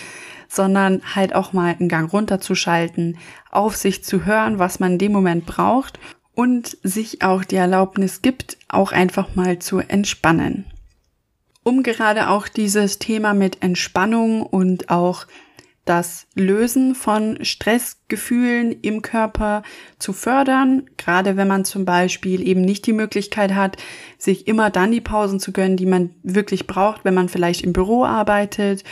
sondern 0.48 1.02
halt 1.16 1.36
auch 1.36 1.52
mal 1.52 1.76
einen 1.78 1.90
Gang 1.90 2.12
runterzuschalten, 2.12 3.18
auf 3.52 3.76
sich 3.76 4.04
zu 4.04 4.26
hören, 4.26 4.60
was 4.60 4.80
man 4.80 4.94
in 4.94 4.98
dem 5.00 5.12
Moment 5.12 5.46
braucht 5.46 6.00
und 6.34 6.78
sich 6.84 7.22
auch 7.22 7.44
die 7.44 7.58
Erlaubnis 7.58 8.22
gibt, 8.22 8.58
auch 8.70 8.92
einfach 8.94 9.36
mal 9.36 9.60
zu 9.60 9.80
entspannen. 9.80 10.66
Um 11.64 11.84
gerade 11.84 12.30
auch 12.30 12.48
dieses 12.48 12.98
Thema 12.98 13.34
mit 13.34 13.62
Entspannung 13.62 14.44
und 14.44 14.90
auch 14.90 15.26
das 15.90 16.28
Lösen 16.36 16.94
von 16.94 17.44
Stressgefühlen 17.44 18.72
im 18.82 19.02
Körper 19.02 19.64
zu 19.98 20.14
fördern, 20.14 20.84
gerade 20.98 21.36
wenn 21.36 21.48
man 21.48 21.66
zum 21.66 21.84
Beispiel 21.84 22.48
eben 22.48 22.62
nicht 22.62 22.86
die 22.86 22.94
Möglichkeit 22.94 23.56
hat, 23.56 23.78
sich 24.20 24.48
immer 24.48 24.70
dann 24.70 24.92
die 24.92 25.02
Pausen 25.02 25.40
zu 25.40 25.52
gönnen, 25.52 25.78
die 25.78 25.88
man 25.88 26.12
wirklich 26.22 26.68
braucht, 26.68 27.06
wenn 27.06 27.16
man 27.16 27.28
vielleicht 27.28 27.64
im 27.64 27.74
Büro 27.74 28.06
arbeitet 28.06 28.84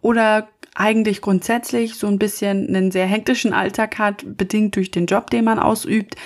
oder 0.00 0.48
eigentlich 0.74 1.20
grundsätzlich 1.20 1.94
so 1.96 2.06
ein 2.06 2.18
bisschen 2.18 2.68
einen 2.68 2.90
sehr 2.90 3.06
hektischen 3.06 3.52
Alltag 3.52 3.98
hat, 3.98 4.24
bedingt 4.36 4.76
durch 4.76 4.90
den 4.90 5.06
Job, 5.06 5.30
den 5.30 5.44
man 5.44 5.58
ausübt, 5.58 6.16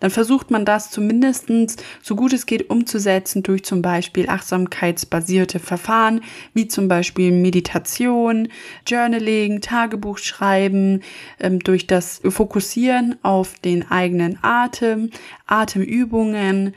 dann 0.00 0.10
versucht 0.10 0.50
man 0.50 0.64
das 0.64 0.90
zumindestens 0.90 1.76
so 2.02 2.14
gut 2.14 2.32
es 2.32 2.46
geht 2.46 2.70
umzusetzen 2.70 3.42
durch 3.42 3.64
zum 3.64 3.82
Beispiel 3.82 4.28
achtsamkeitsbasierte 4.28 5.58
Verfahren, 5.58 6.20
wie 6.54 6.68
zum 6.68 6.88
Beispiel 6.88 7.32
Meditation, 7.32 8.48
Journaling, 8.86 9.60
Tagebuch 9.60 10.18
schreiben, 10.18 11.02
ähm, 11.40 11.58
durch 11.60 11.86
das 11.86 12.20
Fokussieren 12.28 13.16
auf 13.22 13.58
den 13.58 13.90
eigenen 13.90 14.38
Atem, 14.42 15.10
Atemübungen 15.46 16.74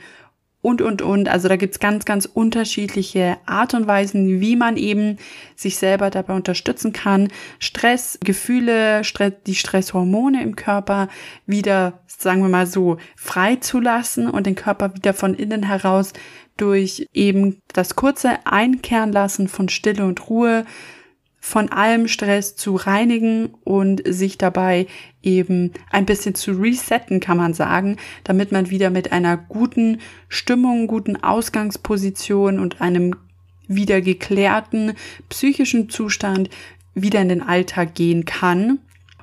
und, 0.62 0.80
und, 0.80 1.02
und. 1.02 1.28
Also 1.28 1.48
da 1.48 1.56
gibt's 1.56 1.80
ganz, 1.80 2.04
ganz 2.04 2.24
unterschiedliche 2.24 3.36
Art 3.44 3.74
und 3.74 3.86
Weisen, 3.86 4.40
wie 4.40 4.56
man 4.56 4.76
eben 4.76 5.18
sich 5.56 5.76
selber 5.76 6.08
dabei 6.08 6.34
unterstützen 6.34 6.92
kann, 6.92 7.28
Stress, 7.58 8.18
die 8.22 9.54
Stresshormone 9.54 10.42
im 10.42 10.56
Körper 10.56 11.08
wieder, 11.46 12.00
sagen 12.06 12.42
wir 12.42 12.48
mal 12.48 12.66
so, 12.66 12.96
freizulassen 13.16 14.30
und 14.30 14.46
den 14.46 14.54
Körper 14.54 14.94
wieder 14.94 15.12
von 15.12 15.34
innen 15.34 15.64
heraus 15.64 16.12
durch 16.56 17.08
eben 17.12 17.60
das 17.72 17.96
kurze 17.96 18.46
Einkehren 18.46 19.10
lassen 19.10 19.48
von 19.48 19.68
Stille 19.68 20.04
und 20.04 20.28
Ruhe 20.28 20.64
von 21.44 21.70
allem 21.70 22.06
Stress 22.06 22.54
zu 22.54 22.76
reinigen 22.76 23.48
und 23.64 24.00
sich 24.06 24.38
dabei 24.38 24.86
eben 25.22 25.72
ein 25.90 26.06
bisschen 26.06 26.36
zu 26.36 26.52
resetten, 26.52 27.18
kann 27.18 27.36
man 27.36 27.52
sagen, 27.52 27.96
damit 28.22 28.52
man 28.52 28.70
wieder 28.70 28.90
mit 28.90 29.10
einer 29.10 29.36
guten 29.36 29.98
Stimmung, 30.28 30.86
guten 30.86 31.16
Ausgangsposition 31.16 32.60
und 32.60 32.80
einem 32.80 33.16
wieder 33.66 34.00
geklärten 34.00 34.92
psychischen 35.28 35.90
Zustand 35.90 36.48
wieder 36.94 37.20
in 37.20 37.28
den 37.28 37.42
Alltag 37.42 37.96
gehen 37.96 38.24
kann 38.24 38.78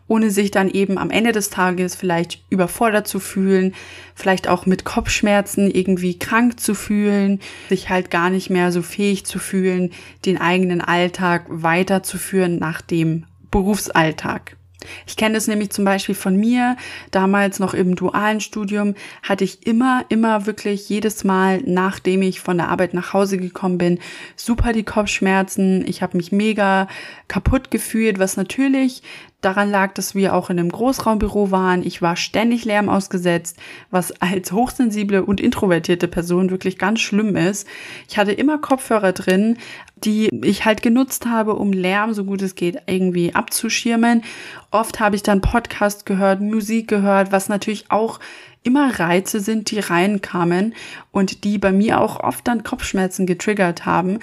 ohne 0.10 0.32
sich 0.32 0.52
dann 0.52 0.70
eben 0.70 0.98
am 0.98 1.12
Ende 1.12 1.32
des 1.32 1.50
Tages 1.50 1.96
vielleicht 1.96 2.42
überfordert 2.50 3.08
zu 3.08 3.22
fühlen, 3.22 3.74
vielleicht 4.16 4.50
auch 4.50 4.66
mit 4.66 4.84
Kopfschmerzen 4.84 5.72
irgendwie 5.72 6.20
krank 6.20 6.60
zu 6.60 6.76
fühlen, 6.76 7.40
sich 7.70 7.90
halt 7.90 8.12
gar 8.12 8.30
nicht 8.30 8.50
mehr 8.50 8.74
so 8.74 8.82
fähig 8.82 9.26
zu 9.26 9.40
fühlen, 9.40 9.92
den 10.26 10.40
eigenen 10.40 10.82
Alltag 10.82 11.46
weiterzuführen 11.48 12.58
nach 12.60 12.82
dem 12.82 13.26
Berufsalltag. 13.52 14.58
Ich 15.06 15.18
kenne 15.18 15.36
das 15.36 15.48
nämlich 15.48 15.72
zum 15.72 15.84
Beispiel 15.84 16.16
von 16.16 16.38
mir. 16.38 16.78
Damals 17.12 17.60
noch 17.60 17.74
im 17.74 17.96
dualen 17.96 18.40
Studium 18.40 18.96
hatte 19.24 19.44
ich 19.44 19.68
immer, 19.68 20.06
immer 20.10 20.46
wirklich 20.46 20.88
jedes 20.88 21.24
Mal, 21.24 21.62
nachdem 21.66 22.22
ich 22.22 22.40
von 22.40 22.58
der 22.58 22.70
Arbeit 22.70 22.94
nach 22.94 23.14
Hause 23.14 23.38
gekommen 23.38 23.78
bin, 23.78 24.00
super 24.38 24.72
die 24.72 24.84
Kopfschmerzen. 24.84 25.86
Ich 25.86 26.02
habe 26.02 26.16
mich 26.16 26.32
mega 26.32 26.88
kaputt 27.28 27.72
gefühlt, 27.72 28.20
was 28.20 28.38
natürlich 28.38 29.04
daran 29.42 29.72
lag, 29.72 29.94
dass 29.94 30.16
wir 30.16 30.34
auch 30.34 30.50
in 30.50 30.60
einem 30.60 30.70
Großraumbüro 30.70 31.52
waren. 31.52 31.86
Ich 31.86 32.02
war 32.02 32.16
ständig 32.16 32.66
Lärm 32.66 32.90
ausgesetzt, 32.90 33.58
was 33.90 34.12
als 34.22 34.52
hochsensible 34.52 35.24
und 35.24 35.40
introvertierte 35.40 36.08
Person 36.08 36.50
wirklich 36.50 36.78
ganz 36.78 37.00
schlimm 37.00 37.36
ist. 37.36 37.68
Ich 38.10 38.18
hatte 38.18 38.34
immer 38.34 38.58
Kopfhörer 38.58 39.14
drin, 39.14 39.58
die 39.96 40.30
ich 40.44 40.66
halt 40.66 40.82
genutzt 40.82 41.26
habe, 41.26 41.56
um 41.56 41.72
Lärm, 41.72 42.14
so 42.14 42.26
gut 42.26 42.42
es 42.42 42.56
geht, 42.56 42.82
irgendwie 42.86 43.34
abzuschirmen. 43.34 44.24
Oft 44.72 45.00
habe 45.00 45.16
ich 45.16 45.24
dann 45.24 45.42
Podcast 45.42 46.06
gehört, 46.06 46.42
Musik 46.42 46.88
gehört, 46.88 47.32
was 47.32 47.50
natürlich 47.50 47.86
auch 47.90 48.20
immer 48.64 49.00
Reize 49.00 49.40
sind, 49.40 49.72
die 49.72 49.80
reinkamen 49.80 50.76
und 51.12 51.44
die 51.44 51.58
bei 51.58 51.72
mir 51.72 52.02
auch 52.02 52.20
oft 52.20 52.48
dann 52.48 52.64
Kopfschmerzen 52.64 53.26
getriggert 53.26 53.86
haben. 53.86 54.20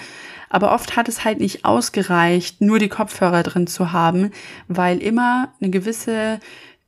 Aber 0.49 0.73
oft 0.73 0.95
hat 0.95 1.09
es 1.09 1.25
halt 1.25 1.39
nicht 1.39 1.65
ausgereicht, 1.65 2.61
nur 2.61 2.79
die 2.79 2.89
Kopfhörer 2.89 3.43
drin 3.43 3.67
zu 3.67 3.91
haben, 3.91 4.31
weil 4.67 5.01
immer 5.01 5.49
eine 5.59 5.69
gewisse 5.69 6.39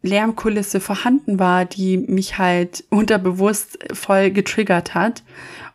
Lärmkulisse 0.02 0.80
vorhanden 0.80 1.40
war, 1.40 1.66
die 1.66 1.98
mich 1.98 2.38
halt 2.38 2.84
unterbewusst 2.90 3.80
voll 3.94 4.32
getriggert 4.32 4.94
hat 4.96 5.24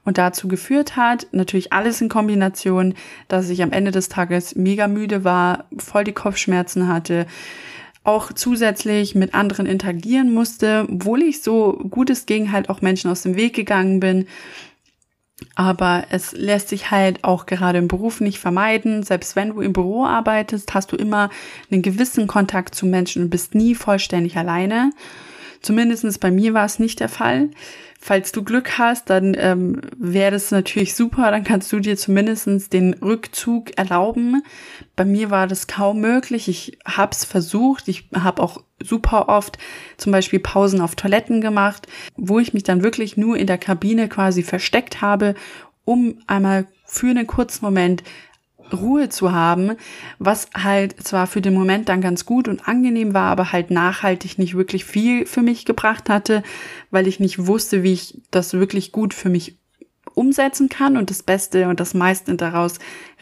und 0.04 0.18
dazu 0.18 0.48
geführt 0.48 0.96
hat, 0.96 1.26
natürlich 1.32 1.72
alles 1.72 2.00
in 2.00 2.08
Kombination, 2.08 2.94
dass 3.28 3.48
ich 3.48 3.62
am 3.62 3.72
Ende 3.72 3.90
des 3.90 4.08
Tages 4.08 4.54
mega 4.54 4.86
müde 4.86 5.24
war, 5.24 5.64
voll 5.78 6.04
die 6.04 6.12
Kopfschmerzen 6.12 6.88
hatte, 6.88 7.26
auch 8.02 8.32
zusätzlich 8.34 9.14
mit 9.14 9.32
anderen 9.32 9.64
interagieren 9.64 10.32
musste, 10.32 10.86
obwohl 10.90 11.22
ich 11.22 11.42
so 11.42 11.72
gut 11.88 12.10
es 12.10 12.26
ging 12.26 12.52
halt 12.52 12.68
auch 12.68 12.82
Menschen 12.82 13.10
aus 13.10 13.22
dem 13.22 13.34
Weg 13.34 13.54
gegangen 13.54 13.98
bin 13.98 14.26
aber 15.54 16.04
es 16.10 16.32
lässt 16.32 16.68
sich 16.68 16.90
halt 16.90 17.24
auch 17.24 17.46
gerade 17.46 17.78
im 17.78 17.88
Beruf 17.88 18.20
nicht 18.20 18.38
vermeiden. 18.38 19.02
Selbst 19.02 19.36
wenn 19.36 19.50
du 19.50 19.60
im 19.60 19.72
Büro 19.72 20.04
arbeitest, 20.04 20.74
hast 20.74 20.92
du 20.92 20.96
immer 20.96 21.30
einen 21.70 21.82
gewissen 21.82 22.26
Kontakt 22.26 22.74
zu 22.74 22.86
Menschen 22.86 23.22
und 23.24 23.30
bist 23.30 23.54
nie 23.54 23.74
vollständig 23.74 24.36
alleine. 24.36 24.90
Zumindestens 25.62 26.18
bei 26.18 26.30
mir 26.30 26.54
war 26.54 26.66
es 26.66 26.78
nicht 26.78 27.00
der 27.00 27.08
Fall. 27.08 27.50
Falls 28.06 28.32
du 28.32 28.44
Glück 28.44 28.76
hast, 28.76 29.08
dann 29.08 29.34
ähm, 29.34 29.80
wäre 29.96 30.32
das 30.32 30.50
natürlich 30.50 30.94
super, 30.94 31.30
dann 31.30 31.42
kannst 31.42 31.72
du 31.72 31.80
dir 31.80 31.96
zumindestens 31.96 32.68
den 32.68 32.92
Rückzug 32.92 33.78
erlauben. 33.78 34.42
Bei 34.94 35.06
mir 35.06 35.30
war 35.30 35.46
das 35.46 35.68
kaum 35.68 36.02
möglich. 36.02 36.46
Ich 36.48 36.76
habe 36.84 37.12
es 37.12 37.24
versucht. 37.24 37.88
Ich 37.88 38.10
habe 38.14 38.42
auch 38.42 38.62
super 38.78 39.30
oft 39.30 39.56
zum 39.96 40.12
Beispiel 40.12 40.38
Pausen 40.38 40.82
auf 40.82 40.96
Toiletten 40.96 41.40
gemacht, 41.40 41.86
wo 42.14 42.38
ich 42.38 42.52
mich 42.52 42.62
dann 42.62 42.82
wirklich 42.82 43.16
nur 43.16 43.38
in 43.38 43.46
der 43.46 43.56
Kabine 43.56 44.06
quasi 44.10 44.42
versteckt 44.42 45.00
habe, 45.00 45.34
um 45.86 46.18
einmal 46.26 46.66
für 46.84 47.08
einen 47.08 47.26
kurzen 47.26 47.64
Moment 47.64 48.02
Ruhe 48.72 49.08
zu 49.08 49.32
haben, 49.32 49.72
was 50.18 50.48
halt 50.54 51.02
zwar 51.02 51.26
für 51.26 51.40
den 51.40 51.54
Moment 51.54 51.88
dann 51.88 52.00
ganz 52.00 52.24
gut 52.24 52.48
und 52.48 52.66
angenehm 52.68 53.14
war, 53.14 53.30
aber 53.30 53.52
halt 53.52 53.70
nachhaltig 53.70 54.38
nicht 54.38 54.56
wirklich 54.56 54.84
viel 54.84 55.26
für 55.26 55.42
mich 55.42 55.64
gebracht 55.64 56.08
hatte, 56.08 56.42
weil 56.90 57.06
ich 57.06 57.20
nicht 57.20 57.46
wusste, 57.46 57.82
wie 57.82 57.92
ich 57.92 58.20
das 58.30 58.54
wirklich 58.54 58.92
gut 58.92 59.14
für 59.14 59.28
mich 59.28 59.56
umsetzen 60.14 60.68
kann 60.68 60.96
und 60.96 61.10
das 61.10 61.22
Beste 61.22 61.68
und 61.68 61.80
das 61.80 61.92
meiste 61.92 62.34
daraus 62.36 62.78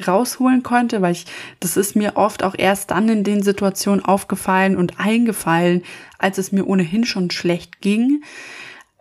rausholen 0.07 0.62
konnte, 0.62 1.00
weil 1.00 1.12
ich, 1.12 1.26
das 1.61 1.76
ist 1.76 1.96
mir 1.96 2.16
oft 2.16 2.42
auch 2.42 2.55
erst 2.57 2.90
dann 2.90 3.09
in 3.09 3.24
den 3.24 3.42
Situationen 3.42 4.05
aufgefallen 4.05 4.76
und 4.76 5.00
eingefallen, 5.00 5.83
als 6.18 6.38
es 6.38 6.52
mir 6.52 6.66
ohnehin 6.66 7.05
schon 7.05 7.31
schlecht 7.31 7.81
ging. 7.81 8.22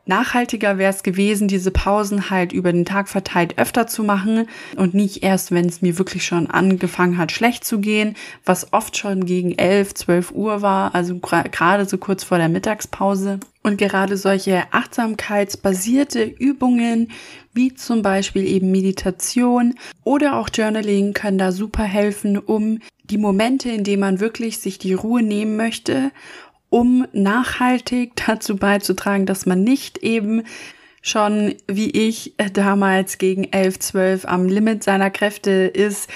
Nachhaltiger 0.05 0.77
wäre 0.77 0.91
es 0.91 1.03
gewesen, 1.03 1.47
diese 1.47 1.69
Pausen 1.71 2.29
halt 2.29 2.53
über 2.53 2.71
den 2.71 2.85
Tag 2.85 3.07
verteilt 3.07 3.57
öfter 3.57 3.85
zu 3.85 4.03
machen 4.03 4.47
und 4.75 4.93
nicht 4.93 5.23
erst, 5.23 5.51
wenn 5.51 5.65
es 5.67 5.81
mir 5.81 5.97
wirklich 5.97 6.25
schon 6.25 6.47
angefangen 6.47 7.17
hat, 7.17 7.31
schlecht 7.31 7.63
zu 7.63 7.79
gehen, 7.79 8.15
was 8.43 8.73
oft 8.73 8.97
schon 8.97 9.25
gegen 9.25 9.57
11, 9.57 9.93
12 9.93 10.31
Uhr 10.31 10.61
war, 10.61 10.95
also 10.95 11.19
gerade 11.19 11.85
so 11.85 11.97
kurz 11.97 12.23
vor 12.23 12.37
der 12.37 12.49
Mittagspause. 12.49 13.39
Und 13.63 13.77
gerade 13.77 14.17
solche 14.17 14.63
achtsamkeitsbasierte 14.71 16.23
Übungen, 16.23 17.11
wie 17.53 17.75
zum 17.75 18.01
Beispiel 18.01 18.43
eben 18.43 18.71
Meditation 18.71 19.75
oder 20.03 20.37
auch 20.37 20.49
Journaling, 20.51 21.13
können 21.13 21.37
da 21.37 21.51
super 21.51 21.83
helfen, 21.83 22.39
um 22.39 22.79
die 23.03 23.19
Momente, 23.19 23.69
in 23.69 23.83
denen 23.83 23.99
man 23.99 24.19
wirklich 24.19 24.57
sich 24.57 24.79
die 24.79 24.93
Ruhe 24.93 25.21
nehmen 25.21 25.57
möchte 25.57 26.11
um 26.71 27.05
nachhaltig 27.13 28.13
dazu 28.25 28.55
beizutragen, 28.55 29.27
dass 29.27 29.45
man 29.45 29.63
nicht 29.63 29.99
eben 29.99 30.41
schon 31.03 31.55
wie 31.67 31.89
ich 31.91 32.33
äh, 32.37 32.49
damals 32.49 33.19
gegen 33.19 33.43
11, 33.51 33.79
12 33.79 34.25
am 34.25 34.47
Limit 34.47 34.83
seiner 34.83 35.09
Kräfte 35.09 35.51
ist 35.51 36.09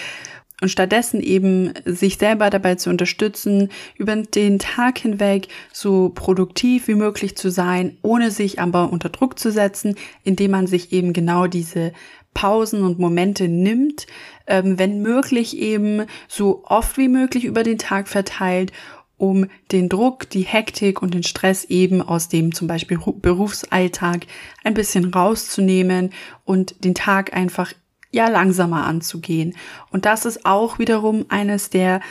und 0.62 0.70
stattdessen 0.70 1.22
eben 1.22 1.74
sich 1.86 2.18
selber 2.18 2.50
dabei 2.50 2.76
zu 2.76 2.90
unterstützen, 2.90 3.70
über 3.98 4.16
den 4.16 4.60
Tag 4.60 5.00
hinweg 5.00 5.48
so 5.74 6.10
produktiv 6.10 6.88
wie 6.88 6.96
möglich 6.96 7.36
zu 7.36 7.50
sein, 7.50 7.98
ohne 8.04 8.32
sich 8.32 8.60
aber 8.60 8.92
unter 8.92 9.10
Druck 9.10 9.38
zu 9.38 9.52
setzen, 9.52 9.96
indem 10.24 10.52
man 10.52 10.68
sich 10.68 10.94
eben 10.94 11.14
genau 11.14 11.48
diese 11.48 11.92
Pausen 12.34 12.84
und 12.84 13.00
Momente 13.00 13.48
nimmt, 13.48 14.08
ähm, 14.46 14.78
wenn 14.78 15.02
möglich 15.02 15.58
eben 15.58 16.06
so 16.28 16.64
oft 16.66 16.98
wie 16.98 17.08
möglich 17.08 17.46
über 17.46 17.64
den 17.64 17.78
Tag 17.78 18.08
verteilt 18.08 18.72
um 19.18 19.48
den 19.72 19.90
Druck, 19.90 20.30
die 20.30 20.42
Hektik 20.42 21.02
und 21.02 21.14
den 21.14 21.24
Stress 21.24 21.64
eben 21.66 22.02
aus 22.02 22.28
dem 22.28 22.54
zum 22.54 22.68
Beispiel 22.68 23.00
Berufsalltag 23.00 24.28
ein 24.64 24.74
bisschen 24.74 25.14
rauszunehmen 25.14 26.12
und 26.44 26.84
den 26.84 26.96
Tag 26.96 27.34
einfach 27.34 27.74
ja 28.12 28.28
langsamer 28.28 28.86
anzugehen. 28.86 29.56
Und 29.92 30.06
das 30.06 30.26
ist 30.26 30.46
auch 30.46 30.80
wiederum 30.80 31.26
eines 31.30 31.70
der 31.70 32.02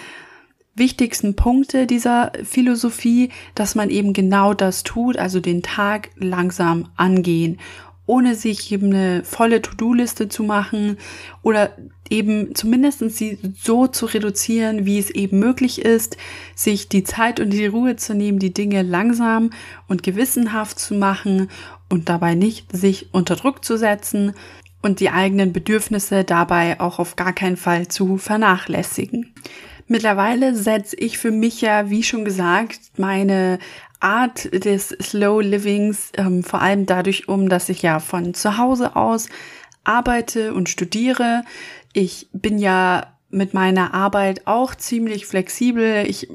wichtigsten 0.77 1.37
Punkte 1.37 1.87
dieser 1.87 2.33
Philosophie, 2.43 3.31
dass 3.55 3.75
man 3.75 3.91
eben 3.91 4.13
genau 4.13 4.55
das 4.55 4.83
tut, 4.83 5.17
also 5.17 5.41
den 5.41 5.63
Tag 5.63 6.11
langsam 6.17 6.89
angehen 6.97 7.61
ohne 8.07 8.35
sich 8.35 8.71
eben 8.71 8.93
eine 8.93 9.25
volle 9.25 9.63
To-Do-Liste 9.63 10.29
zu 10.29 10.43
machen 10.43 10.99
oder 11.43 11.75
eben 12.11 12.55
zumindest 12.55 13.01
sie 13.11 13.39
so 13.57 13.87
zu 13.87 14.07
reduzieren, 14.07 14.85
wie 14.85 14.99
es 14.99 15.11
eben 15.11 15.39
möglich 15.39 15.81
ist, 15.83 16.17
sich 16.55 16.89
die 16.89 17.05
Zeit 17.05 17.41
und 17.41 17.51
die 17.51 17.67
Ruhe 17.67 17.97
zu 17.97 18.15
nehmen, 18.15 18.39
die 18.39 18.53
Dinge 18.53 18.83
langsam 18.83 19.51
und 19.89 20.03
gewissenhaft 20.03 20.79
zu 20.79 20.95
machen 20.95 21.49
und 21.89 22.09
dabei 22.09 22.35
nicht 22.35 22.77
sich 22.77 23.09
unter 23.13 23.37
Druck 23.37 23.65
zu 23.65 23.79
setzen 23.79 24.35
und 24.83 25.01
die 25.01 25.11
eigenen 25.11 25.53
Bedürfnisse 25.53 26.25
dabei 26.25 26.79
auch 26.81 26.99
auf 26.99 27.17
gar 27.17 27.33
keinen 27.33 27.57
Fall 27.57 27.89
zu 27.89 28.19
vernachlässigen. 28.19 29.33
Mittlerweile 29.87 30.55
setze 30.55 30.97
ich 30.97 31.19
für 31.19 31.31
mich 31.31 31.61
ja, 31.61 31.91
wie 31.91 32.03
schon 32.03 32.25
gesagt, 32.25 32.81
meine 32.97 33.59
Art 34.05 34.53
des 34.53 34.89
Slow 35.01 35.41
Livings, 35.41 36.11
ähm, 36.17 36.45
vor 36.45 36.61
allem 36.61 36.87
dadurch 36.87 37.29
um, 37.29 37.49
dass 37.49 37.69
ich 37.69 37.83
ja 37.83 38.01
von 38.01 38.35
zu 38.35 38.59
Hause 38.59 38.97
aus 38.97 39.29
arbeite 39.83 40.55
und 40.55 40.69
studiere. 40.69 41.43
Ich 41.93 42.29
bin 42.33 42.59
ja 42.59 43.15
mit 43.31 43.55
meiner 43.55 43.95
Arbeit 43.95 44.47
auch 44.47 44.75
ziemlich 44.75 45.27
flexibel. 45.27 46.05
Ich 46.07 46.29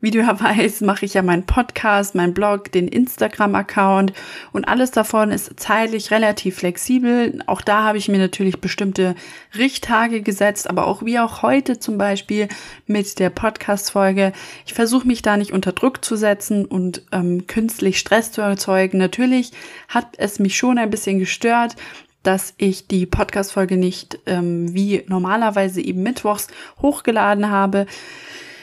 wie 0.00 0.10
du 0.10 0.20
ja 0.20 0.40
weißt, 0.40 0.82
mache 0.82 1.04
ich 1.04 1.14
ja 1.14 1.22
meinen 1.22 1.44
Podcast, 1.44 2.14
meinen 2.14 2.34
Blog, 2.34 2.72
den 2.72 2.88
Instagram-Account 2.88 4.12
und 4.52 4.64
alles 4.66 4.90
davon 4.90 5.30
ist 5.30 5.58
zeitlich 5.60 6.10
relativ 6.10 6.56
flexibel. 6.56 7.42
Auch 7.46 7.60
da 7.60 7.84
habe 7.84 7.98
ich 7.98 8.08
mir 8.08 8.18
natürlich 8.18 8.60
bestimmte 8.60 9.14
Richttage 9.56 10.22
gesetzt, 10.22 10.68
aber 10.68 10.86
auch 10.86 11.04
wie 11.04 11.18
auch 11.18 11.42
heute 11.42 11.78
zum 11.78 11.98
Beispiel 11.98 12.48
mit 12.86 13.18
der 13.18 13.30
Podcast-Folge. 13.30 14.32
Ich 14.66 14.74
versuche 14.74 15.06
mich 15.06 15.22
da 15.22 15.36
nicht 15.36 15.52
unter 15.52 15.72
Druck 15.72 16.04
zu 16.04 16.16
setzen 16.16 16.64
und 16.64 17.02
ähm, 17.12 17.46
künstlich 17.46 17.98
Stress 17.98 18.32
zu 18.32 18.40
erzeugen. 18.40 18.98
Natürlich 18.98 19.52
hat 19.88 20.06
es 20.16 20.38
mich 20.38 20.56
schon 20.56 20.78
ein 20.78 20.90
bisschen 20.90 21.18
gestört, 21.18 21.76
dass 22.22 22.54
ich 22.58 22.86
die 22.86 23.06
Podcast-Folge 23.06 23.76
nicht 23.76 24.18
ähm, 24.26 24.74
wie 24.74 25.04
normalerweise 25.06 25.80
eben 25.80 26.02
mittwochs 26.02 26.48
hochgeladen 26.82 27.50
habe. 27.50 27.86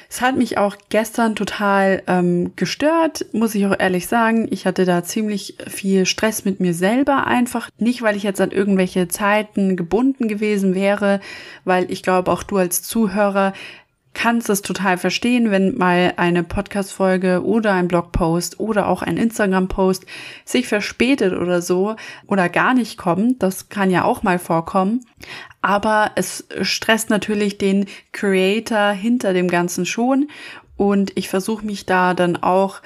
Es 0.09 0.21
hat 0.21 0.37
mich 0.37 0.57
auch 0.57 0.75
gestern 0.89 1.35
total 1.35 2.01
ähm, 2.07 2.53
gestört, 2.55 3.25
muss 3.33 3.55
ich 3.55 3.65
auch 3.65 3.77
ehrlich 3.77 4.07
sagen. 4.07 4.47
Ich 4.51 4.65
hatte 4.65 4.85
da 4.85 5.03
ziemlich 5.03 5.57
viel 5.67 6.05
Stress 6.05 6.45
mit 6.45 6.59
mir 6.59 6.73
selber 6.73 7.27
einfach. 7.27 7.69
Nicht, 7.77 8.01
weil 8.01 8.15
ich 8.15 8.23
jetzt 8.23 8.39
an 8.39 8.51
irgendwelche 8.51 9.07
Zeiten 9.07 9.75
gebunden 9.75 10.27
gewesen 10.27 10.75
wäre, 10.75 11.19
weil 11.65 11.91
ich 11.91 12.03
glaube, 12.03 12.31
auch 12.31 12.43
du 12.43 12.57
als 12.57 12.83
Zuhörer 12.83 13.53
kannst 14.17 14.49
es 14.49 14.63
total 14.63 14.97
verstehen, 14.97 15.51
wenn 15.51 15.77
mal 15.77 16.13
eine 16.17 16.43
Podcast-Folge 16.43 17.45
oder 17.45 17.73
ein 17.73 17.87
Blogpost 17.87 18.59
oder 18.59 18.87
auch 18.87 19.03
ein 19.03 19.15
Instagram-Post 19.15 20.07
sich 20.43 20.67
verspätet 20.67 21.33
oder 21.33 21.61
so 21.61 21.95
oder 22.25 22.49
gar 22.49 22.73
nicht 22.73 22.97
kommt. 22.97 23.43
Das 23.43 23.69
kann 23.69 23.91
ja 23.91 24.03
auch 24.03 24.23
mal 24.23 24.39
vorkommen. 24.39 25.05
Aber 25.61 26.11
es 26.15 26.47
stresst 26.63 27.11
natürlich 27.11 27.59
den 27.59 27.85
Creator 28.11 28.89
hinter 28.89 29.33
dem 29.33 29.49
Ganzen 29.49 29.85
schon. 29.85 30.29
Und 30.77 31.11
ich 31.15 31.29
versuche 31.29 31.63
mich 31.63 31.85
da 31.85 32.15
dann 32.15 32.37
auch 32.37 32.81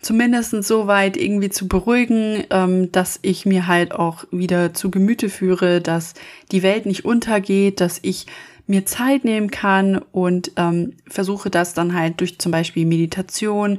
zumindest 0.00 0.62
so 0.64 0.86
weit 0.86 1.16
irgendwie 1.16 1.48
zu 1.48 1.66
beruhigen, 1.66 2.44
ähm, 2.50 2.92
dass 2.92 3.18
ich 3.22 3.46
mir 3.46 3.68
halt 3.68 3.92
auch 3.92 4.26
wieder 4.30 4.74
zu 4.74 4.90
Gemüte 4.90 5.30
führe, 5.30 5.80
dass 5.80 6.12
die 6.52 6.62
Welt 6.62 6.84
nicht 6.84 7.06
untergeht, 7.06 7.80
dass 7.80 8.00
ich 8.02 8.26
mir 8.68 8.86
Zeit 8.86 9.24
nehmen 9.24 9.50
kann 9.50 9.98
und 10.12 10.52
ähm, 10.56 10.94
versuche 11.08 11.50
das 11.50 11.74
dann 11.74 11.94
halt 11.94 12.20
durch 12.20 12.38
zum 12.38 12.52
Beispiel 12.52 12.86
Meditation 12.86 13.78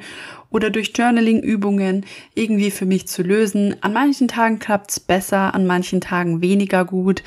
oder 0.49 0.69
durch 0.69 0.93
Journaling-Übungen 0.95 2.05
irgendwie 2.33 2.71
für 2.71 2.85
mich 2.85 3.07
zu 3.07 3.21
lösen. 3.21 3.75
An 3.81 3.93
manchen 3.93 4.27
Tagen 4.27 4.59
klappt's 4.59 4.99
besser, 4.99 5.53
an 5.53 5.67
manchen 5.67 6.01
Tagen 6.01 6.41
weniger 6.41 6.85
gut. 6.85 7.23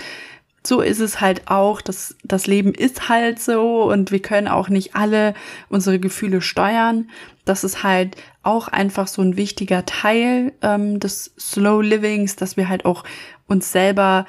So 0.64 0.80
ist 0.80 1.00
es 1.00 1.20
halt 1.20 1.48
auch, 1.48 1.80
das, 1.80 2.16
das 2.22 2.46
Leben 2.46 2.72
ist 2.72 3.08
halt 3.08 3.40
so 3.40 3.90
und 3.90 4.12
wir 4.12 4.20
können 4.20 4.46
auch 4.46 4.68
nicht 4.68 4.94
alle 4.94 5.34
unsere 5.68 5.98
Gefühle 5.98 6.40
steuern. 6.40 7.10
Das 7.44 7.64
ist 7.64 7.82
halt 7.82 8.16
auch 8.42 8.68
einfach 8.68 9.08
so 9.08 9.22
ein 9.22 9.36
wichtiger 9.36 9.84
Teil 9.86 10.52
ähm, 10.62 11.00
des 11.00 11.34
Slow 11.38 11.82
Livings, 11.82 12.36
dass 12.36 12.56
wir 12.56 12.68
halt 12.68 12.84
auch 12.84 13.04
uns 13.48 13.72
selber 13.72 14.26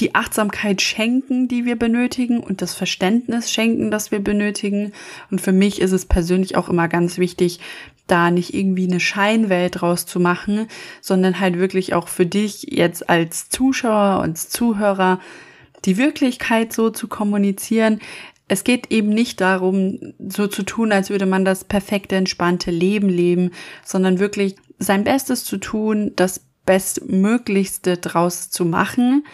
die 0.00 0.14
Achtsamkeit 0.14 0.82
schenken, 0.82 1.48
die 1.48 1.64
wir 1.64 1.76
benötigen 1.76 2.40
und 2.40 2.60
das 2.60 2.74
Verständnis 2.74 3.50
schenken, 3.50 3.90
das 3.90 4.10
wir 4.10 4.20
benötigen. 4.20 4.92
Und 5.30 5.40
für 5.40 5.52
mich 5.52 5.80
ist 5.80 5.92
es 5.92 6.04
persönlich 6.04 6.56
auch 6.56 6.68
immer 6.68 6.88
ganz 6.88 7.18
wichtig, 7.18 7.60
da 8.06 8.30
nicht 8.30 8.54
irgendwie 8.54 8.86
eine 8.86 9.00
Scheinwelt 9.00 9.80
draus 9.80 10.06
zu 10.06 10.20
machen, 10.20 10.68
sondern 11.00 11.40
halt 11.40 11.58
wirklich 11.58 11.94
auch 11.94 12.08
für 12.08 12.26
dich 12.26 12.66
jetzt 12.68 13.08
als 13.08 13.48
Zuschauer 13.48 14.22
und 14.22 14.38
Zuhörer 14.38 15.18
die 15.84 15.96
Wirklichkeit 15.96 16.72
so 16.72 16.90
zu 16.90 17.08
kommunizieren. 17.08 18.00
Es 18.48 18.64
geht 18.64 18.92
eben 18.92 19.08
nicht 19.08 19.40
darum, 19.40 20.14
so 20.18 20.46
zu 20.46 20.62
tun, 20.62 20.92
als 20.92 21.10
würde 21.10 21.26
man 21.26 21.44
das 21.44 21.64
perfekte, 21.64 22.16
entspannte 22.16 22.70
Leben 22.70 23.08
leben, 23.08 23.50
sondern 23.84 24.20
wirklich 24.20 24.56
sein 24.78 25.04
Bestes 25.04 25.44
zu 25.44 25.56
tun, 25.56 26.12
das 26.16 26.44
Bestmöglichste 26.64 27.96
draus 27.96 28.50
zu 28.50 28.64
machen 28.64 29.24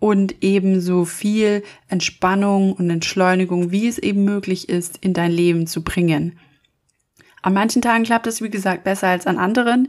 und 0.00 0.42
eben 0.42 0.80
so 0.80 1.04
viel 1.04 1.62
Entspannung 1.88 2.72
und 2.72 2.90
Entschleunigung, 2.90 3.70
wie 3.70 3.88
es 3.88 3.98
eben 3.98 4.24
möglich 4.24 4.68
ist, 4.68 4.98
in 4.98 5.12
dein 5.12 5.32
Leben 5.32 5.66
zu 5.66 5.82
bringen. 5.82 6.38
An 7.42 7.54
manchen 7.54 7.82
Tagen 7.82 8.04
klappt 8.04 8.26
es, 8.26 8.42
wie 8.42 8.50
gesagt, 8.50 8.84
besser 8.84 9.08
als 9.08 9.26
an 9.26 9.38
anderen. 9.38 9.88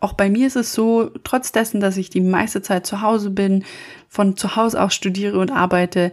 Auch 0.00 0.12
bei 0.12 0.28
mir 0.28 0.46
ist 0.46 0.56
es 0.56 0.74
so, 0.74 1.10
trotz 1.24 1.52
dessen, 1.52 1.80
dass 1.80 1.96
ich 1.96 2.10
die 2.10 2.20
meiste 2.20 2.60
Zeit 2.60 2.86
zu 2.86 3.02
Hause 3.02 3.30
bin, 3.30 3.64
von 4.08 4.36
zu 4.36 4.56
Hause 4.56 4.82
aus 4.82 4.94
studiere 4.94 5.38
und 5.38 5.50
arbeite, 5.50 6.12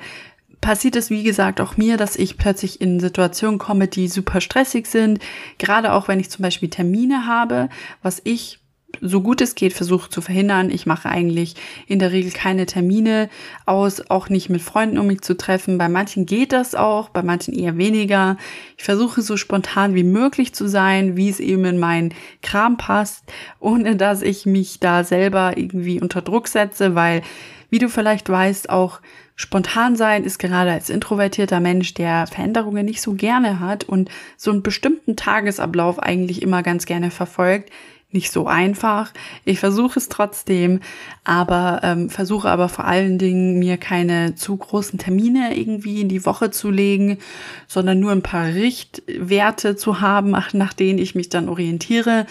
passiert 0.62 0.96
es, 0.96 1.10
wie 1.10 1.24
gesagt, 1.24 1.60
auch 1.60 1.78
mir, 1.78 1.98
dass 1.98 2.16
ich 2.16 2.38
plötzlich 2.38 2.82
in 2.82 3.00
Situationen 3.00 3.60
komme, 3.60 3.88
die 3.88 4.08
super 4.08 4.42
stressig 4.42 4.88
sind. 4.88 5.20
Gerade 5.58 5.94
auch, 5.94 6.08
wenn 6.08 6.20
ich 6.20 6.30
zum 6.30 6.44
Beispiel 6.44 6.70
Termine 6.70 7.28
habe, 7.28 7.70
was 8.02 8.22
ich 8.24 8.60
so 9.02 9.22
gut 9.22 9.42
es 9.42 9.56
geht 9.56 9.74
versuche 9.74 10.10
zu 10.10 10.22
verhindern. 10.22 10.70
Ich 10.70 10.86
mache 10.86 11.10
eigentlich 11.10 11.56
in 11.88 12.00
der 12.00 12.12
Regel 12.12 12.32
keine 12.32 12.66
Termine 12.66 13.30
aus, 13.66 14.10
auch 14.10 14.30
nicht 14.30 14.50
mit 14.50 14.62
Freunden, 14.62 14.98
um 14.98 15.08
mich 15.08 15.22
zu 15.22 15.38
treffen. 15.38 15.78
Bei 15.78 15.90
manchen 15.90 16.26
geht 16.26 16.52
das 16.52 16.76
auch, 16.76 17.10
bei 17.10 17.24
manchen 17.24 17.54
eher 17.54 17.78
weniger. 17.78 18.38
Ich 18.78 18.84
versuche 18.84 19.22
so 19.22 19.38
spontan 19.38 19.96
wie 19.96 20.04
möglich 20.04 20.54
zu 20.54 20.68
sein, 20.68 21.18
wie 21.18 21.30
es 21.30 21.40
eben 21.40 21.66
in 21.66 21.80
meinen 21.80 22.14
Kram 22.42 22.78
passt, 22.78 23.24
ohne 23.60 23.96
dass 23.96 24.22
ich 24.22 24.46
mich 24.46 24.80
da 24.80 25.04
selber 25.04 25.58
irgendwie 25.58 26.02
unter 26.02 26.22
Druck 26.22 26.48
setze, 26.48 26.96
weil, 26.96 27.22
wie 27.70 27.80
du 27.80 27.90
vielleicht 27.90 28.30
weißt, 28.30 28.70
auch 28.70 29.02
Spontan 29.38 29.98
sein 29.98 30.24
ist 30.24 30.40
gerade 30.40 30.72
als 30.72 30.90
introvertierter 30.90 31.60
Mensch, 31.60 31.94
der 31.94 32.26
Veränderungen 32.26 32.86
nicht 32.86 33.02
so 33.02 33.14
gerne 33.14 33.60
hat 33.60 33.84
und 33.84 34.10
so 34.38 34.50
einen 34.52 34.64
bestimmten 34.64 35.18
Tagesablauf 35.18 36.00
eigentlich 36.00 36.42
immer 36.42 36.64
ganz 36.64 36.86
gerne 36.86 37.12
verfolgt, 37.12 37.70
nicht 38.16 38.32
so 38.32 38.48
einfach. 38.48 39.12
Ich 39.44 39.60
versuche 39.60 40.00
es 40.00 40.10
trotzdem, 40.10 40.80
aber 41.24 41.82
ähm, 41.84 42.10
versuche 42.10 42.50
aber 42.50 42.70
vor 42.70 42.86
allen 42.86 43.20
Dingen 43.20 43.60
mir 43.60 43.78
keine 43.78 44.34
zu 44.34 44.58
großen 44.58 44.98
Termine 44.98 45.56
irgendwie 45.56 46.02
in 46.02 46.10
die 46.10 46.26
Woche 46.26 46.50
zu 46.50 46.72
legen, 46.72 47.20
sondern 47.68 48.00
nur 48.00 48.12
ein 48.12 48.24
paar 48.24 48.48
Richtwerte 48.48 49.76
zu 49.76 50.02
haben, 50.02 50.32
nach 50.54 50.74
denen 50.74 50.98
ich 50.98 51.14
mich 51.14 51.30
dann 51.30 51.48
orientiere 51.48 52.26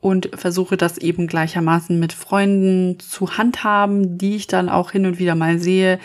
und 0.00 0.30
versuche 0.34 0.76
das 0.76 0.98
eben 0.98 1.26
gleichermaßen 1.26 1.98
mit 1.98 2.12
Freunden 2.12 3.00
zu 3.00 3.36
handhaben, 3.36 4.16
die 4.16 4.36
ich 4.36 4.46
dann 4.46 4.68
auch 4.68 4.92
hin 4.92 5.06
und 5.06 5.18
wieder 5.18 5.34
mal 5.34 5.58
sehe. 5.58 5.98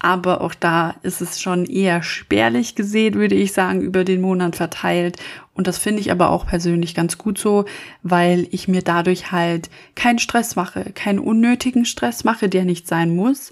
Aber 0.00 0.40
auch 0.42 0.54
da 0.54 0.94
ist 1.02 1.20
es 1.20 1.40
schon 1.40 1.64
eher 1.64 2.02
spärlich 2.02 2.74
gesehen, 2.74 3.14
würde 3.14 3.34
ich 3.34 3.52
sagen, 3.52 3.80
über 3.80 4.04
den 4.04 4.20
Monat 4.20 4.56
verteilt. 4.56 5.16
Und 5.58 5.66
das 5.66 5.76
finde 5.76 6.00
ich 6.00 6.12
aber 6.12 6.30
auch 6.30 6.46
persönlich 6.46 6.94
ganz 6.94 7.18
gut 7.18 7.36
so, 7.36 7.64
weil 8.04 8.46
ich 8.52 8.68
mir 8.68 8.80
dadurch 8.80 9.32
halt 9.32 9.70
keinen 9.96 10.20
Stress 10.20 10.54
mache, 10.54 10.92
keinen 10.94 11.18
unnötigen 11.18 11.84
Stress 11.84 12.22
mache, 12.22 12.48
der 12.48 12.64
nicht 12.64 12.86
sein 12.86 13.14
muss 13.14 13.50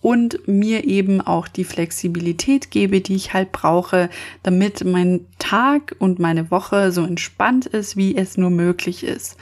und 0.00 0.48
mir 0.48 0.84
eben 0.84 1.20
auch 1.20 1.48
die 1.48 1.64
Flexibilität 1.64 2.70
gebe, 2.70 3.02
die 3.02 3.16
ich 3.16 3.34
halt 3.34 3.52
brauche, 3.52 4.08
damit 4.42 4.82
mein 4.86 5.26
Tag 5.38 5.94
und 5.98 6.18
meine 6.18 6.50
Woche 6.50 6.90
so 6.90 7.04
entspannt 7.04 7.66
ist, 7.66 7.98
wie 7.98 8.16
es 8.16 8.38
nur 8.38 8.50
möglich 8.50 9.04
ist. 9.04 9.36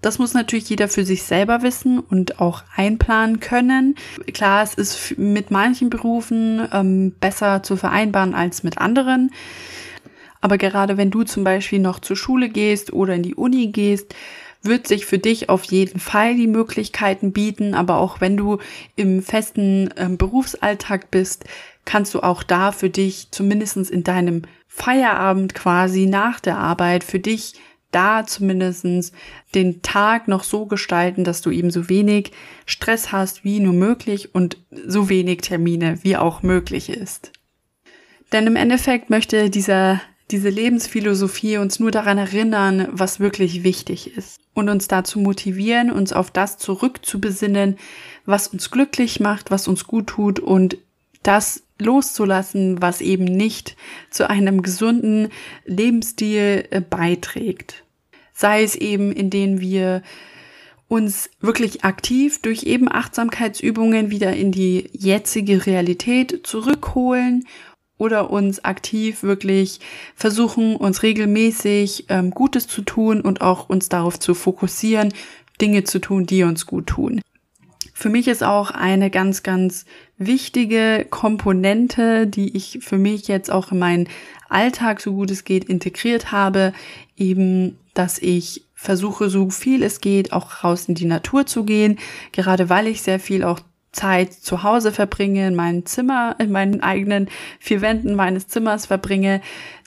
Das 0.00 0.20
muss 0.20 0.34
natürlich 0.34 0.70
jeder 0.70 0.86
für 0.86 1.04
sich 1.04 1.24
selber 1.24 1.62
wissen 1.62 1.98
und 1.98 2.40
auch 2.40 2.62
einplanen 2.76 3.40
können. 3.40 3.96
Klar, 4.32 4.62
es 4.62 4.74
ist 4.74 5.18
mit 5.18 5.50
manchen 5.50 5.90
Berufen 5.90 6.68
ähm, 6.72 7.16
besser 7.18 7.64
zu 7.64 7.74
vereinbaren 7.74 8.36
als 8.36 8.62
mit 8.62 8.78
anderen. 8.78 9.32
Aber 10.40 10.58
gerade 10.58 10.96
wenn 10.96 11.10
du 11.10 11.24
zum 11.24 11.44
Beispiel 11.44 11.78
noch 11.78 11.98
zur 11.98 12.16
Schule 12.16 12.48
gehst 12.48 12.92
oder 12.92 13.14
in 13.14 13.22
die 13.22 13.34
Uni 13.34 13.68
gehst, 13.68 14.14
wird 14.62 14.86
sich 14.86 15.06
für 15.06 15.18
dich 15.18 15.48
auf 15.48 15.64
jeden 15.64 16.00
Fall 16.00 16.36
die 16.36 16.46
Möglichkeiten 16.46 17.32
bieten. 17.32 17.74
Aber 17.74 17.98
auch 17.98 18.20
wenn 18.20 18.36
du 18.36 18.58
im 18.96 19.22
festen 19.22 19.90
äh, 19.96 20.08
Berufsalltag 20.08 21.10
bist, 21.10 21.44
kannst 21.84 22.14
du 22.14 22.20
auch 22.20 22.42
da 22.42 22.72
für 22.72 22.90
dich 22.90 23.30
zumindestens 23.30 23.90
in 23.90 24.04
deinem 24.04 24.42
Feierabend 24.66 25.54
quasi 25.54 26.06
nach 26.06 26.40
der 26.40 26.58
Arbeit 26.58 27.02
für 27.02 27.18
dich 27.18 27.54
da 27.90 28.26
zumindestens 28.26 29.12
den 29.54 29.80
Tag 29.80 30.28
noch 30.28 30.44
so 30.44 30.66
gestalten, 30.66 31.24
dass 31.24 31.40
du 31.40 31.50
eben 31.50 31.70
so 31.70 31.88
wenig 31.88 32.32
Stress 32.66 33.12
hast 33.12 33.44
wie 33.44 33.60
nur 33.60 33.72
möglich 33.72 34.34
und 34.34 34.58
so 34.70 35.08
wenig 35.08 35.40
Termine 35.40 35.98
wie 36.02 36.16
auch 36.16 36.42
möglich 36.42 36.90
ist. 36.90 37.32
Denn 38.32 38.46
im 38.46 38.56
Endeffekt 38.56 39.08
möchte 39.08 39.48
dieser 39.48 40.02
diese 40.30 40.50
Lebensphilosophie 40.50 41.56
uns 41.58 41.80
nur 41.80 41.90
daran 41.90 42.18
erinnern, 42.18 42.88
was 42.90 43.20
wirklich 43.20 43.62
wichtig 43.64 44.16
ist 44.16 44.40
und 44.54 44.68
uns 44.68 44.88
dazu 44.88 45.18
motivieren, 45.18 45.90
uns 45.90 46.12
auf 46.12 46.30
das 46.30 46.58
zurückzubesinnen, 46.58 47.78
was 48.26 48.48
uns 48.48 48.70
glücklich 48.70 49.20
macht, 49.20 49.50
was 49.50 49.68
uns 49.68 49.84
gut 49.86 50.08
tut 50.08 50.38
und 50.38 50.76
das 51.22 51.62
loszulassen, 51.78 52.82
was 52.82 53.00
eben 53.00 53.24
nicht 53.24 53.76
zu 54.10 54.28
einem 54.28 54.62
gesunden 54.62 55.28
Lebensstil 55.64 56.66
äh, 56.70 56.80
beiträgt. 56.80 57.84
Sei 58.32 58.62
es 58.62 58.76
eben, 58.76 59.12
indem 59.12 59.60
wir 59.60 60.02
uns 60.88 61.28
wirklich 61.40 61.84
aktiv 61.84 62.40
durch 62.40 62.64
eben 62.64 62.90
Achtsamkeitsübungen 62.90 64.10
wieder 64.10 64.34
in 64.34 64.52
die 64.52 64.88
jetzige 64.92 65.66
Realität 65.66 66.40
zurückholen 66.44 67.46
oder 67.98 68.30
uns 68.30 68.64
aktiv 68.64 69.22
wirklich 69.22 69.80
versuchen, 70.14 70.76
uns 70.76 71.02
regelmäßig 71.02 72.06
ähm, 72.08 72.30
Gutes 72.30 72.66
zu 72.68 72.82
tun 72.82 73.20
und 73.20 73.40
auch 73.40 73.68
uns 73.68 73.88
darauf 73.88 74.18
zu 74.18 74.34
fokussieren, 74.34 75.12
Dinge 75.60 75.84
zu 75.84 75.98
tun, 75.98 76.24
die 76.24 76.44
uns 76.44 76.66
gut 76.66 76.86
tun. 76.86 77.20
Für 77.92 78.10
mich 78.10 78.28
ist 78.28 78.44
auch 78.44 78.70
eine 78.70 79.10
ganz, 79.10 79.42
ganz 79.42 79.84
wichtige 80.18 81.04
Komponente, 81.10 82.28
die 82.28 82.56
ich 82.56 82.78
für 82.80 82.96
mich 82.96 83.26
jetzt 83.26 83.50
auch 83.50 83.72
in 83.72 83.80
meinen 83.80 84.08
Alltag, 84.48 85.00
so 85.00 85.12
gut 85.14 85.32
es 85.32 85.42
geht, 85.42 85.64
integriert 85.64 86.30
habe, 86.30 86.72
eben, 87.16 87.76
dass 87.94 88.20
ich 88.20 88.62
versuche, 88.72 89.28
so 89.28 89.50
viel 89.50 89.82
es 89.82 90.00
geht, 90.00 90.32
auch 90.32 90.62
raus 90.62 90.84
in 90.86 90.94
die 90.94 91.06
Natur 91.06 91.46
zu 91.46 91.64
gehen, 91.64 91.98
gerade 92.30 92.68
weil 92.70 92.86
ich 92.86 93.02
sehr 93.02 93.18
viel 93.18 93.42
auch 93.42 93.58
Zeit 93.98 94.32
zu 94.32 94.62
Hause 94.62 94.92
verbringe, 94.92 95.48
in 95.48 95.56
meinem 95.56 95.84
Zimmer, 95.84 96.36
in 96.38 96.52
meinen 96.52 96.82
eigenen 96.82 97.28
vier 97.58 97.80
Wänden 97.80 98.14
meines 98.14 98.46
Zimmers 98.46 98.86
verbringe, 98.86 99.40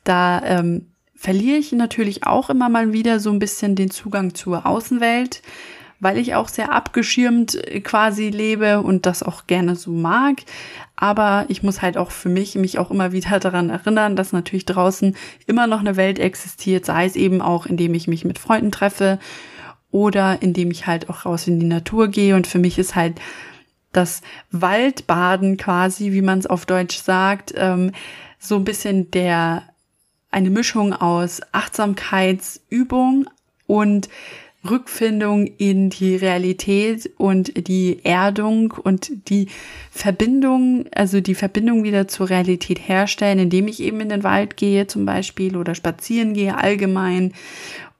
da 0.03 0.41
ähm, 0.43 0.87
verliere 1.15 1.57
ich 1.57 1.71
natürlich 1.71 2.25
auch 2.25 2.49
immer 2.49 2.67
mal 2.67 2.91
wieder 2.93 3.19
so 3.19 3.31
ein 3.31 3.39
bisschen 3.39 3.75
den 3.75 3.89
Zugang 3.89 4.35
zur 4.35 4.65
Außenwelt, 4.65 5.41
weil 5.99 6.17
ich 6.17 6.35
auch 6.35 6.49
sehr 6.49 6.73
abgeschirmt 6.73 7.55
äh, 7.55 7.79
quasi 7.79 8.29
lebe 8.29 8.81
und 8.81 9.05
das 9.05 9.23
auch 9.23 9.47
gerne 9.47 9.75
so 9.75 9.91
mag. 9.91 10.41
Aber 10.97 11.45
ich 11.47 11.63
muss 11.63 11.81
halt 11.81 11.97
auch 11.97 12.11
für 12.11 12.29
mich 12.29 12.55
mich 12.55 12.79
auch 12.79 12.91
immer 12.91 13.13
wieder 13.13 13.39
daran 13.39 13.69
erinnern, 13.69 14.17
dass 14.17 14.33
natürlich 14.33 14.65
draußen 14.65 15.15
immer 15.47 15.67
noch 15.67 15.79
eine 15.79 15.95
Welt 15.95 16.19
existiert, 16.19 16.85
sei 16.85 17.05
es 17.05 17.15
eben 17.15 17.41
auch, 17.41 17.65
indem 17.65 17.93
ich 17.93 18.07
mich 18.07 18.25
mit 18.25 18.39
Freunden 18.39 18.71
treffe 18.71 19.19
oder 19.89 20.41
indem 20.41 20.71
ich 20.71 20.87
halt 20.87 21.09
auch 21.09 21.25
raus 21.25 21.47
in 21.47 21.59
die 21.59 21.65
Natur 21.65 22.07
gehe. 22.07 22.35
Und 22.35 22.47
für 22.47 22.59
mich 22.59 22.77
ist 22.79 22.95
halt 22.95 23.21
das 23.91 24.21
Waldbaden 24.51 25.57
quasi, 25.57 26.11
wie 26.11 26.21
man 26.21 26.39
es 26.39 26.47
auf 26.47 26.65
Deutsch 26.65 26.97
sagt, 26.97 27.53
ähm, 27.55 27.91
so 28.39 28.55
ein 28.55 28.63
bisschen 28.63 29.11
der 29.11 29.63
eine 30.31 30.49
Mischung 30.49 30.93
aus 30.93 31.41
Achtsamkeitsübung 31.51 33.29
und 33.67 34.09
Rückfindung 34.69 35.47
in 35.47 35.89
die 35.89 36.15
Realität 36.15 37.09
und 37.17 37.67
die 37.67 37.99
Erdung 38.03 38.71
und 38.71 39.29
die 39.29 39.47
Verbindung, 39.89 40.85
also 40.93 41.19
die 41.19 41.33
Verbindung 41.33 41.83
wieder 41.83 42.07
zur 42.07 42.29
Realität 42.29 42.87
herstellen, 42.87 43.39
indem 43.39 43.67
ich 43.67 43.81
eben 43.81 43.99
in 44.01 44.09
den 44.09 44.23
Wald 44.23 44.57
gehe 44.57 44.85
zum 44.85 45.05
Beispiel 45.05 45.57
oder 45.57 45.73
spazieren 45.73 46.33
gehe 46.33 46.57
allgemein 46.57 47.33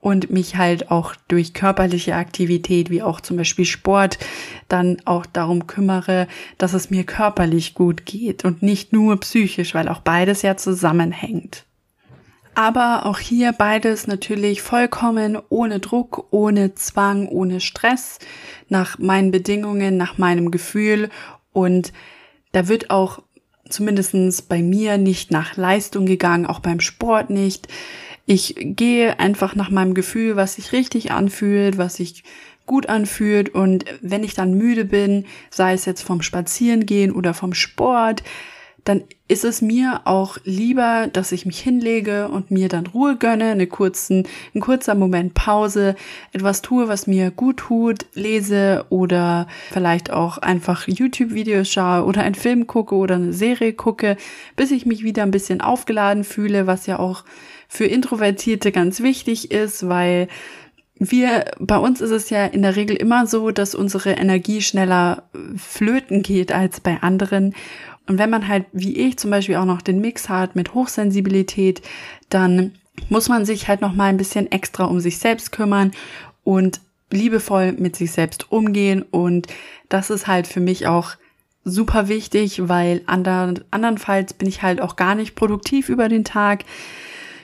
und 0.02 0.30
mich 0.30 0.56
halt 0.56 0.90
auch 0.90 1.14
durch 1.28 1.54
körperliche 1.54 2.16
Aktivität, 2.16 2.90
wie 2.90 3.02
auch 3.02 3.20
zum 3.20 3.36
Beispiel 3.36 3.64
Sport, 3.64 4.18
dann 4.68 5.00
auch 5.04 5.24
darum 5.24 5.68
kümmere, 5.68 6.26
dass 6.58 6.74
es 6.74 6.90
mir 6.90 7.04
körperlich 7.04 7.74
gut 7.74 8.04
geht 8.04 8.44
und 8.44 8.62
nicht 8.62 8.92
nur 8.92 9.18
psychisch, 9.20 9.74
weil 9.74 9.88
auch 9.88 10.00
beides 10.00 10.42
ja 10.42 10.56
zusammenhängt. 10.56 11.64
Aber 12.56 13.06
auch 13.06 13.20
hier 13.20 13.52
beides 13.52 14.08
natürlich 14.08 14.60
vollkommen 14.60 15.38
ohne 15.48 15.78
Druck, 15.78 16.26
ohne 16.32 16.74
Zwang, 16.74 17.28
ohne 17.28 17.60
Stress, 17.60 18.18
nach 18.68 18.98
meinen 18.98 19.30
Bedingungen, 19.30 19.96
nach 19.96 20.18
meinem 20.18 20.50
Gefühl 20.50 21.10
und 21.52 21.92
da 22.50 22.66
wird 22.66 22.90
auch 22.90 23.22
zumindestens 23.72 24.42
bei 24.42 24.62
mir 24.62 24.98
nicht 24.98 25.30
nach 25.30 25.56
Leistung 25.56 26.06
gegangen, 26.06 26.46
auch 26.46 26.60
beim 26.60 26.80
Sport 26.80 27.30
nicht. 27.30 27.68
Ich 28.26 28.54
gehe 28.58 29.18
einfach 29.18 29.54
nach 29.54 29.70
meinem 29.70 29.94
Gefühl, 29.94 30.36
was 30.36 30.54
sich 30.54 30.72
richtig 30.72 31.10
anfühlt, 31.10 31.78
was 31.78 31.96
sich 31.96 32.22
gut 32.66 32.88
anfühlt 32.88 33.48
und 33.48 33.84
wenn 34.00 34.22
ich 34.22 34.34
dann 34.34 34.54
müde 34.54 34.84
bin, 34.84 35.26
sei 35.50 35.72
es 35.72 35.84
jetzt 35.84 36.02
vom 36.02 36.22
Spazierengehen 36.22 37.10
oder 37.12 37.34
vom 37.34 37.54
Sport, 37.54 38.22
dann 38.84 39.04
ist 39.28 39.44
es 39.44 39.62
mir 39.62 40.02
auch 40.04 40.38
lieber, 40.44 41.08
dass 41.12 41.32
ich 41.32 41.46
mich 41.46 41.60
hinlege 41.60 42.28
und 42.28 42.50
mir 42.50 42.68
dann 42.68 42.86
Ruhe 42.86 43.16
gönne, 43.16 43.52
eine 43.52 43.66
kurzen, 43.66 44.26
ein 44.54 44.60
kurzer 44.60 44.94
Moment 44.94 45.34
Pause, 45.34 45.94
etwas 46.32 46.62
tue, 46.62 46.88
was 46.88 47.06
mir 47.06 47.30
gut 47.30 47.58
tut, 47.58 48.06
lese 48.14 48.84
oder 48.90 49.46
vielleicht 49.70 50.12
auch 50.12 50.38
einfach 50.38 50.88
YouTube-Videos 50.88 51.70
schaue 51.70 52.04
oder 52.04 52.22
einen 52.22 52.34
Film 52.34 52.66
gucke 52.66 52.94
oder 52.96 53.14
eine 53.14 53.32
Serie 53.32 53.72
gucke, 53.72 54.16
bis 54.56 54.70
ich 54.70 54.84
mich 54.84 55.04
wieder 55.04 55.22
ein 55.22 55.30
bisschen 55.30 55.60
aufgeladen 55.60 56.24
fühle, 56.24 56.66
was 56.66 56.86
ja 56.86 56.98
auch 56.98 57.24
für 57.68 57.86
Introvertierte 57.86 58.72
ganz 58.72 59.00
wichtig 59.00 59.50
ist, 59.50 59.88
weil 59.88 60.28
wir, 61.10 61.46
bei 61.58 61.78
uns 61.78 62.00
ist 62.00 62.10
es 62.10 62.30
ja 62.30 62.44
in 62.46 62.62
der 62.62 62.76
Regel 62.76 62.96
immer 62.96 63.26
so, 63.26 63.50
dass 63.50 63.74
unsere 63.74 64.12
Energie 64.12 64.60
schneller 64.60 65.24
flöten 65.56 66.22
geht 66.22 66.52
als 66.52 66.80
bei 66.80 66.98
anderen. 67.00 67.54
Und 68.06 68.18
wenn 68.18 68.30
man 68.30 68.48
halt, 68.48 68.66
wie 68.72 68.96
ich 68.96 69.18
zum 69.18 69.30
Beispiel 69.30 69.56
auch 69.56 69.64
noch 69.64 69.82
den 69.82 70.00
Mix 70.00 70.28
hat 70.28 70.56
mit 70.56 70.74
Hochsensibilität, 70.74 71.82
dann 72.28 72.72
muss 73.08 73.28
man 73.28 73.44
sich 73.44 73.68
halt 73.68 73.80
noch 73.80 73.94
mal 73.94 74.06
ein 74.06 74.16
bisschen 74.16 74.50
extra 74.50 74.84
um 74.84 75.00
sich 75.00 75.18
selbst 75.18 75.52
kümmern 75.52 75.92
und 76.44 76.80
liebevoll 77.10 77.72
mit 77.72 77.96
sich 77.96 78.12
selbst 78.12 78.50
umgehen. 78.50 79.02
Und 79.02 79.46
das 79.88 80.10
ist 80.10 80.26
halt 80.26 80.46
für 80.46 80.60
mich 80.60 80.86
auch 80.86 81.14
super 81.64 82.08
wichtig, 82.08 82.68
weil 82.68 83.02
andern, 83.06 83.60
andernfalls 83.70 84.34
bin 84.34 84.48
ich 84.48 84.62
halt 84.62 84.80
auch 84.80 84.96
gar 84.96 85.14
nicht 85.14 85.34
produktiv 85.34 85.88
über 85.88 86.08
den 86.08 86.24
Tag. 86.24 86.64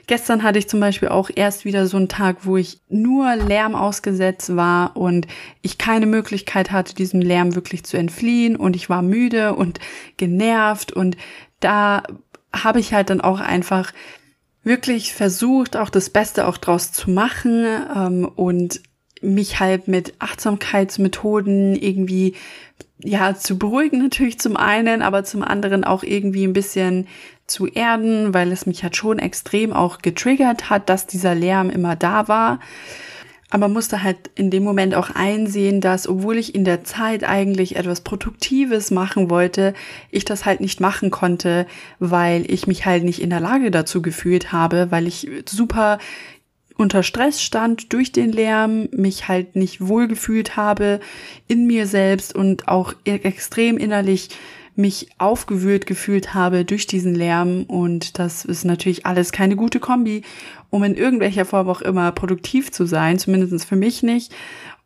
Gestern 0.08 0.42
hatte 0.42 0.58
ich 0.58 0.68
zum 0.68 0.80
Beispiel 0.80 1.08
auch 1.08 1.28
erst 1.32 1.66
wieder 1.66 1.86
so 1.86 1.98
einen 1.98 2.08
Tag, 2.08 2.38
wo 2.46 2.56
ich 2.56 2.80
nur 2.88 3.36
Lärm 3.36 3.74
ausgesetzt 3.74 4.56
war 4.56 4.96
und 4.96 5.26
ich 5.60 5.76
keine 5.76 6.06
Möglichkeit 6.06 6.72
hatte, 6.72 6.94
diesem 6.94 7.20
Lärm 7.20 7.54
wirklich 7.54 7.84
zu 7.84 7.98
entfliehen 7.98 8.56
und 8.56 8.74
ich 8.74 8.88
war 8.88 9.02
müde 9.02 9.54
und 9.54 9.80
genervt 10.16 10.92
und 10.92 11.18
da 11.60 12.02
habe 12.54 12.80
ich 12.80 12.94
halt 12.94 13.10
dann 13.10 13.20
auch 13.20 13.38
einfach 13.38 13.92
wirklich 14.64 15.12
versucht, 15.12 15.76
auch 15.76 15.90
das 15.90 16.08
Beste 16.08 16.48
auch 16.48 16.56
draus 16.56 16.90
zu 16.90 17.10
machen 17.10 17.66
ähm, 17.94 18.24
und 18.24 18.80
mich 19.20 19.60
halt 19.60 19.88
mit 19.88 20.14
Achtsamkeitsmethoden 20.20 21.76
irgendwie 21.76 22.34
ja 23.04 23.34
zu 23.34 23.58
beruhigen 23.58 23.98
natürlich 23.98 24.40
zum 24.40 24.56
einen, 24.56 25.02
aber 25.02 25.22
zum 25.24 25.42
anderen 25.42 25.84
auch 25.84 26.02
irgendwie 26.02 26.44
ein 26.44 26.54
bisschen 26.54 27.08
zu 27.48 27.66
erden, 27.66 28.34
weil 28.34 28.52
es 28.52 28.66
mich 28.66 28.82
halt 28.82 28.96
schon 28.96 29.18
extrem 29.18 29.72
auch 29.72 29.98
getriggert 29.98 30.70
hat, 30.70 30.88
dass 30.88 31.06
dieser 31.06 31.34
Lärm 31.34 31.70
immer 31.70 31.96
da 31.96 32.28
war. 32.28 32.60
Aber 33.50 33.68
musste 33.68 34.02
halt 34.02 34.30
in 34.34 34.50
dem 34.50 34.62
Moment 34.62 34.94
auch 34.94 35.08
einsehen, 35.10 35.80
dass 35.80 36.06
obwohl 36.06 36.36
ich 36.36 36.54
in 36.54 36.64
der 36.64 36.84
Zeit 36.84 37.24
eigentlich 37.24 37.76
etwas 37.76 38.02
Produktives 38.02 38.90
machen 38.90 39.30
wollte, 39.30 39.72
ich 40.10 40.26
das 40.26 40.44
halt 40.44 40.60
nicht 40.60 40.80
machen 40.80 41.10
konnte, 41.10 41.66
weil 41.98 42.44
ich 42.50 42.66
mich 42.66 42.84
halt 42.84 43.04
nicht 43.04 43.22
in 43.22 43.30
der 43.30 43.40
Lage 43.40 43.70
dazu 43.70 44.02
gefühlt 44.02 44.52
habe, 44.52 44.88
weil 44.90 45.06
ich 45.06 45.30
super 45.48 45.98
unter 46.76 47.02
Stress 47.02 47.42
stand 47.42 47.92
durch 47.92 48.12
den 48.12 48.32
Lärm, 48.32 48.88
mich 48.92 49.28
halt 49.28 49.56
nicht 49.56 49.88
wohlgefühlt 49.88 50.56
habe 50.56 51.00
in 51.48 51.66
mir 51.66 51.86
selbst 51.86 52.34
und 52.34 52.68
auch 52.68 52.94
e- 53.04 53.16
extrem 53.16 53.78
innerlich 53.78 54.28
mich 54.78 55.08
aufgewühlt 55.18 55.86
gefühlt 55.86 56.34
habe 56.34 56.64
durch 56.64 56.86
diesen 56.86 57.14
Lärm 57.14 57.64
und 57.64 58.18
das 58.18 58.44
ist 58.44 58.64
natürlich 58.64 59.04
alles 59.04 59.32
keine 59.32 59.56
gute 59.56 59.80
Kombi, 59.80 60.22
um 60.70 60.84
in 60.84 60.94
irgendwelcher 60.94 61.44
Form 61.44 61.68
auch 61.68 61.82
immer 61.82 62.12
produktiv 62.12 62.70
zu 62.70 62.86
sein, 62.86 63.18
zumindest 63.18 63.64
für 63.64 63.76
mich 63.76 64.02
nicht. 64.02 64.32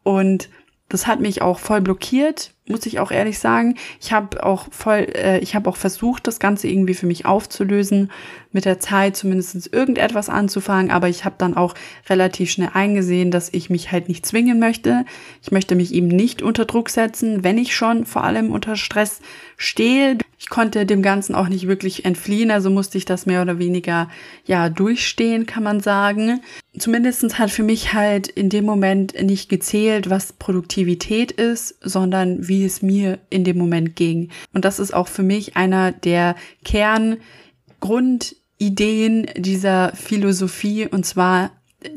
Und 0.02 0.48
das 0.92 1.06
hat 1.06 1.20
mich 1.20 1.40
auch 1.40 1.58
voll 1.58 1.80
blockiert, 1.80 2.52
muss 2.68 2.84
ich 2.84 3.00
auch 3.00 3.10
ehrlich 3.10 3.38
sagen. 3.38 3.76
Ich 3.98 4.12
habe 4.12 4.44
auch 4.44 4.66
voll, 4.70 5.06
äh, 5.14 5.38
ich 5.38 5.54
habe 5.54 5.70
auch 5.70 5.76
versucht, 5.76 6.26
das 6.26 6.38
Ganze 6.38 6.68
irgendwie 6.68 6.92
für 6.92 7.06
mich 7.06 7.24
aufzulösen, 7.24 8.10
mit 8.52 8.66
der 8.66 8.78
Zeit 8.78 9.16
zumindest 9.16 9.72
irgendetwas 9.72 10.28
anzufangen, 10.28 10.90
aber 10.90 11.08
ich 11.08 11.24
habe 11.24 11.36
dann 11.38 11.56
auch 11.56 11.74
relativ 12.10 12.50
schnell 12.50 12.68
eingesehen, 12.74 13.30
dass 13.30 13.48
ich 13.54 13.70
mich 13.70 13.90
halt 13.90 14.08
nicht 14.08 14.26
zwingen 14.26 14.58
möchte. 14.58 15.06
Ich 15.42 15.50
möchte 15.50 15.76
mich 15.76 15.94
eben 15.94 16.08
nicht 16.08 16.42
unter 16.42 16.66
Druck 16.66 16.90
setzen, 16.90 17.42
wenn 17.42 17.56
ich 17.56 17.74
schon 17.74 18.04
vor 18.04 18.24
allem 18.24 18.52
unter 18.52 18.76
Stress 18.76 19.20
stehe. 19.56 20.18
Ich 20.38 20.50
konnte 20.50 20.84
dem 20.84 21.00
Ganzen 21.00 21.34
auch 21.34 21.48
nicht 21.48 21.68
wirklich 21.68 22.04
entfliehen, 22.04 22.50
also 22.50 22.68
musste 22.68 22.98
ich 22.98 23.06
das 23.06 23.24
mehr 23.24 23.40
oder 23.40 23.58
weniger 23.58 24.10
ja 24.44 24.68
durchstehen, 24.68 25.46
kann 25.46 25.62
man 25.62 25.80
sagen. 25.80 26.42
Zumindestens 26.78 27.38
hat 27.38 27.50
für 27.50 27.62
mich 27.62 27.92
halt 27.92 28.28
in 28.28 28.48
dem 28.48 28.64
Moment 28.64 29.22
nicht 29.22 29.50
gezählt, 29.50 30.08
was 30.08 30.32
Produktivität 30.32 31.30
ist, 31.30 31.76
sondern 31.82 32.48
wie 32.48 32.64
es 32.64 32.80
mir 32.80 33.18
in 33.28 33.44
dem 33.44 33.58
Moment 33.58 33.94
ging. 33.94 34.30
Und 34.54 34.64
das 34.64 34.78
ist 34.78 34.94
auch 34.94 35.08
für 35.08 35.22
mich 35.22 35.54
einer 35.54 35.92
der 35.92 36.34
Kerngrundideen 36.64 39.26
dieser 39.36 39.92
Philosophie, 39.94 40.86
und 40.86 41.04
zwar, 41.04 41.50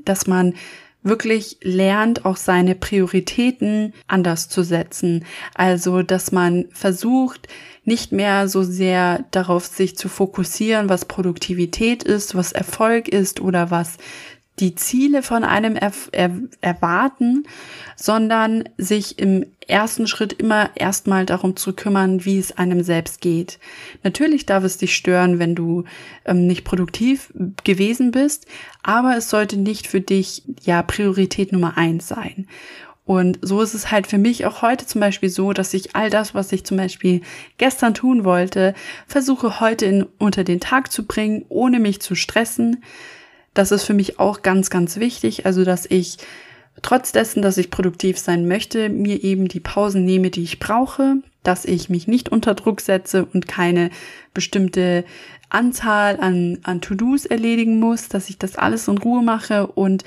dass 0.04 0.28
man 0.28 0.56
wirklich 1.06 1.60
lernt, 1.62 2.26
auch 2.26 2.36
seine 2.36 2.76
Prioritäten 2.76 3.94
anders 4.08 4.50
zu 4.50 4.64
setzen. 4.64 5.24
Also, 5.54 6.02
dass 6.02 6.34
man 6.34 6.66
versucht, 6.72 7.48
nicht 7.86 8.12
mehr 8.12 8.50
so 8.50 8.64
sehr 8.64 9.24
darauf 9.32 9.68
sich 9.68 9.96
zu 9.96 10.10
fokussieren, 10.10 10.90
was 10.90 11.06
Produktivität 11.06 12.04
ist, 12.04 12.36
was 12.36 12.52
Erfolg 12.52 13.08
ist 13.08 13.40
oder 13.40 13.70
was 13.70 13.98
die 14.60 14.76
Ziele 14.76 15.22
von 15.22 15.44
einem 15.44 15.76
er 15.76 15.92
er 16.12 16.32
erwarten, 16.62 17.44
sondern 17.96 18.70
sich 18.78 19.20
im 19.20 19.46
ersten 19.68 20.08
Schritt 20.08 20.34
immer 20.34 20.70
erstmal 20.76 21.26
darum 21.26 21.56
zu 21.56 21.74
kümmern, 21.74 22.24
wie 22.24 22.38
es 22.38 22.58
einem 22.58 22.84
selbst 22.84 23.20
geht. 23.20 23.60
Natürlich 24.04 24.46
darf 24.46 24.64
es 24.64 24.78
dich 24.78 24.96
stören, 24.96 25.40
wenn 25.40 25.56
du 25.56 25.84
ähm, 26.26 26.48
nicht 26.48 26.64
produktiv 26.64 27.34
gewesen 27.64 28.12
bist, 28.12 28.46
aber 28.84 29.18
es 29.18 29.30
sollte 29.30 29.58
nicht 29.58 29.88
für 29.88 30.02
dich 30.02 30.44
ja 30.64 30.84
Priorität 30.84 31.52
Nummer 31.52 31.78
eins 31.78 32.08
sein. 32.08 32.48
Und 33.06 33.38
so 33.42 33.62
ist 33.62 33.76
es 33.76 33.92
halt 33.92 34.08
für 34.08 34.18
mich 34.18 34.46
auch 34.46 34.64
heute 34.64 34.88
zum 34.88 35.00
Beispiel 35.00 35.30
so, 35.30 35.54
dass 35.54 35.76
ich 35.76 35.96
all 35.96 36.10
das, 36.10 36.34
was 36.34 36.52
ich 36.52 36.64
zum 36.64 36.78
Beispiel 36.78 37.22
gestern 37.58 37.94
tun 37.94 38.26
wollte, 38.26 38.74
versuche 39.06 39.60
heute 39.60 39.86
in, 39.86 40.08
unter 40.18 40.44
den 40.44 40.60
Tag 40.60 40.92
zu 40.92 41.06
bringen, 41.06 41.46
ohne 41.50 41.80
mich 41.80 42.02
zu 42.02 42.16
stressen, 42.16 42.84
das 43.56 43.72
ist 43.72 43.86
für 43.86 43.96
mich 43.96 44.20
auch 44.20 44.44
ganz, 44.44 44.70
ganz 44.70 44.98
wichtig. 44.98 45.48
Also, 45.48 45.64
dass 45.64 45.88
ich 45.90 46.18
trotz 46.82 47.12
dessen, 47.12 47.42
dass 47.42 47.58
ich 47.58 47.72
produktiv 47.72 48.20
sein 48.20 48.48
möchte, 48.48 48.90
mir 48.90 49.24
eben 49.24 49.48
die 49.48 49.60
Pausen 49.60 50.06
nehme, 50.06 50.30
die 50.30 50.44
ich 50.44 50.60
brauche, 50.60 51.16
dass 51.42 51.66
ich 51.66 51.90
mich 51.90 52.08
nicht 52.08 52.30
unter 52.30 52.54
Druck 52.54 52.82
setze 52.82 53.26
und 53.26 53.48
keine 53.48 53.90
bestimmte 54.34 55.06
Anzahl 55.50 56.20
an, 56.20 56.60
an 56.64 56.82
To-Dos 56.82 57.26
erledigen 57.26 57.80
muss, 57.80 58.10
dass 58.10 58.30
ich 58.30 58.38
das 58.38 58.56
alles 58.58 58.88
in 58.88 58.98
Ruhe 58.98 59.24
mache 59.24 59.68
und 59.68 60.04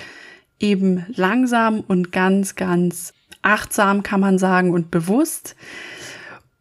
eben 0.60 1.06
langsam 1.14 1.80
und 1.80 2.12
ganz, 2.12 2.54
ganz 2.54 3.14
achtsam 3.42 4.02
kann 4.02 4.20
man 4.20 4.38
sagen 4.38 4.72
und 4.72 4.90
bewusst 4.90 5.56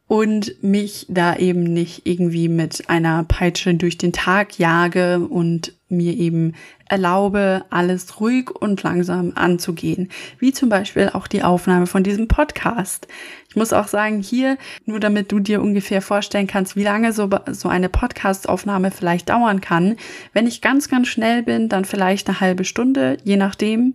und 0.08 0.63
mich 0.63 1.06
da 1.10 1.36
eben 1.36 1.63
nicht 1.63 2.06
irgendwie 2.06 2.47
mit 2.47 2.89
einer 2.89 3.23
Peitsche 3.26 3.73
durch 3.73 3.97
den 3.97 4.13
Tag 4.13 4.58
jage 4.58 5.19
und 5.19 5.73
mir 5.89 6.13
eben 6.13 6.54
erlaube, 6.89 7.65
alles 7.69 8.19
ruhig 8.19 8.50
und 8.52 8.84
langsam 8.84 9.34
anzugehen. 9.36 10.10
Wie 10.39 10.52
zum 10.52 10.69
Beispiel 10.69 11.10
auch 11.13 11.28
die 11.28 11.43
Aufnahme 11.43 11.88
von 11.88 12.04
diesem 12.04 12.28
Podcast. 12.28 13.08
Ich 13.50 13.56
muss 13.56 13.73
auch 13.73 13.88
sagen, 13.88 14.21
hier, 14.21 14.58
nur 14.86 15.00
damit 15.00 15.32
du 15.32 15.39
dir 15.39 15.62
ungefähr 15.62 16.02
vorstellen 16.02 16.47
kannst, 16.47 16.76
wie 16.76 16.84
lange 16.84 17.13
so, 17.13 17.30
so 17.52 17.69
eine 17.69 17.89
Podcast-Aufnahme 17.89 18.91
vielleicht 18.91 19.30
dauern 19.30 19.62
kann. 19.62 19.95
Wenn 20.34 20.47
ich 20.47 20.62
ganz, 20.62 20.89
ganz 20.89 21.08
schnell 21.08 21.43
bin, 21.43 21.69
dann 21.69 21.86
vielleicht 21.86 22.28
eine 22.28 22.39
halbe 22.39 22.65
Stunde, 22.65 23.17
je 23.23 23.38
nachdem. 23.38 23.93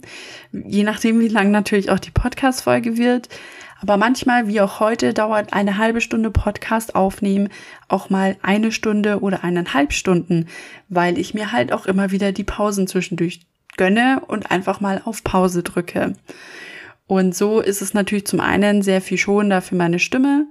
Je 0.53 0.83
nachdem, 0.83 1.21
wie 1.21 1.29
lang 1.29 1.51
natürlich 1.51 1.91
auch 1.91 1.99
die 1.99 2.11
Podcast-Folge 2.11 2.97
wird. 2.97 3.29
Aber 3.83 3.97
manchmal, 3.97 4.47
wie 4.47 4.61
auch 4.61 4.79
heute, 4.79 5.13
dauert 5.13 5.53
eine 5.53 5.77
halbe 5.77 6.01
Stunde 6.01 6.31
Podcast 6.31 6.95
aufnehmen 6.95 7.49
auch 7.89 8.09
mal 8.11 8.37
eine 8.43 8.73
Stunde 8.73 9.21
oder 9.21 9.45
eineinhalb 9.45 9.93
Stunden, 9.93 10.47
weil 10.89 11.19
ich 11.19 11.35
mir 11.35 11.53
halt 11.53 11.73
auch 11.73 11.87
immer 11.87 12.11
wieder 12.11 12.33
die 12.33 12.45
Pausen 12.45 12.87
zwischendurch 12.87 13.41
gönne 13.77 14.23
und 14.27 14.51
einfach 14.51 14.81
mal 14.81 15.03
auf 15.05 15.25
Pause 15.25 15.63
drücke. 15.63 16.15
Und 17.07 17.35
so 17.35 17.61
ist 17.61 17.83
es 17.83 17.93
natürlich 17.93 18.27
zum 18.27 18.41
einen 18.41 18.83
sehr 18.83 19.01
viel 19.01 19.19
schonender 19.19 19.61
für 19.61 19.75
meine 19.75 19.99
Stimme 19.99 20.47